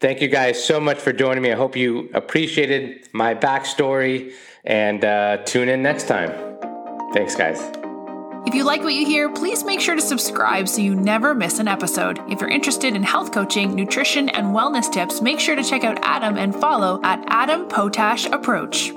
Thank 0.00 0.20
you 0.20 0.28
guys 0.28 0.62
so 0.62 0.78
much 0.78 0.98
for 0.98 1.12
joining 1.12 1.42
me. 1.42 1.50
I 1.50 1.56
hope 1.56 1.74
you 1.74 2.08
appreciated 2.14 3.08
my 3.12 3.34
backstory 3.34 4.32
and 4.64 5.04
uh, 5.04 5.38
tune 5.38 5.68
in 5.68 5.82
next 5.82 6.06
time. 6.06 6.47
Thanks, 7.12 7.34
guys. 7.34 7.60
If 8.46 8.54
you 8.54 8.64
like 8.64 8.82
what 8.82 8.94
you 8.94 9.04
hear, 9.04 9.28
please 9.30 9.64
make 9.64 9.80
sure 9.80 9.94
to 9.94 10.00
subscribe 10.00 10.68
so 10.68 10.80
you 10.80 10.94
never 10.94 11.34
miss 11.34 11.58
an 11.58 11.68
episode. 11.68 12.18
If 12.30 12.40
you're 12.40 12.48
interested 12.48 12.94
in 12.94 13.02
health 13.02 13.32
coaching, 13.32 13.74
nutrition, 13.74 14.28
and 14.30 14.48
wellness 14.48 14.90
tips, 14.90 15.20
make 15.20 15.40
sure 15.40 15.56
to 15.56 15.64
check 15.64 15.84
out 15.84 15.98
Adam 16.02 16.38
and 16.38 16.54
follow 16.54 17.00
at 17.02 17.22
Adam 17.26 17.68
Potash 17.68 18.26
Approach. 18.26 18.92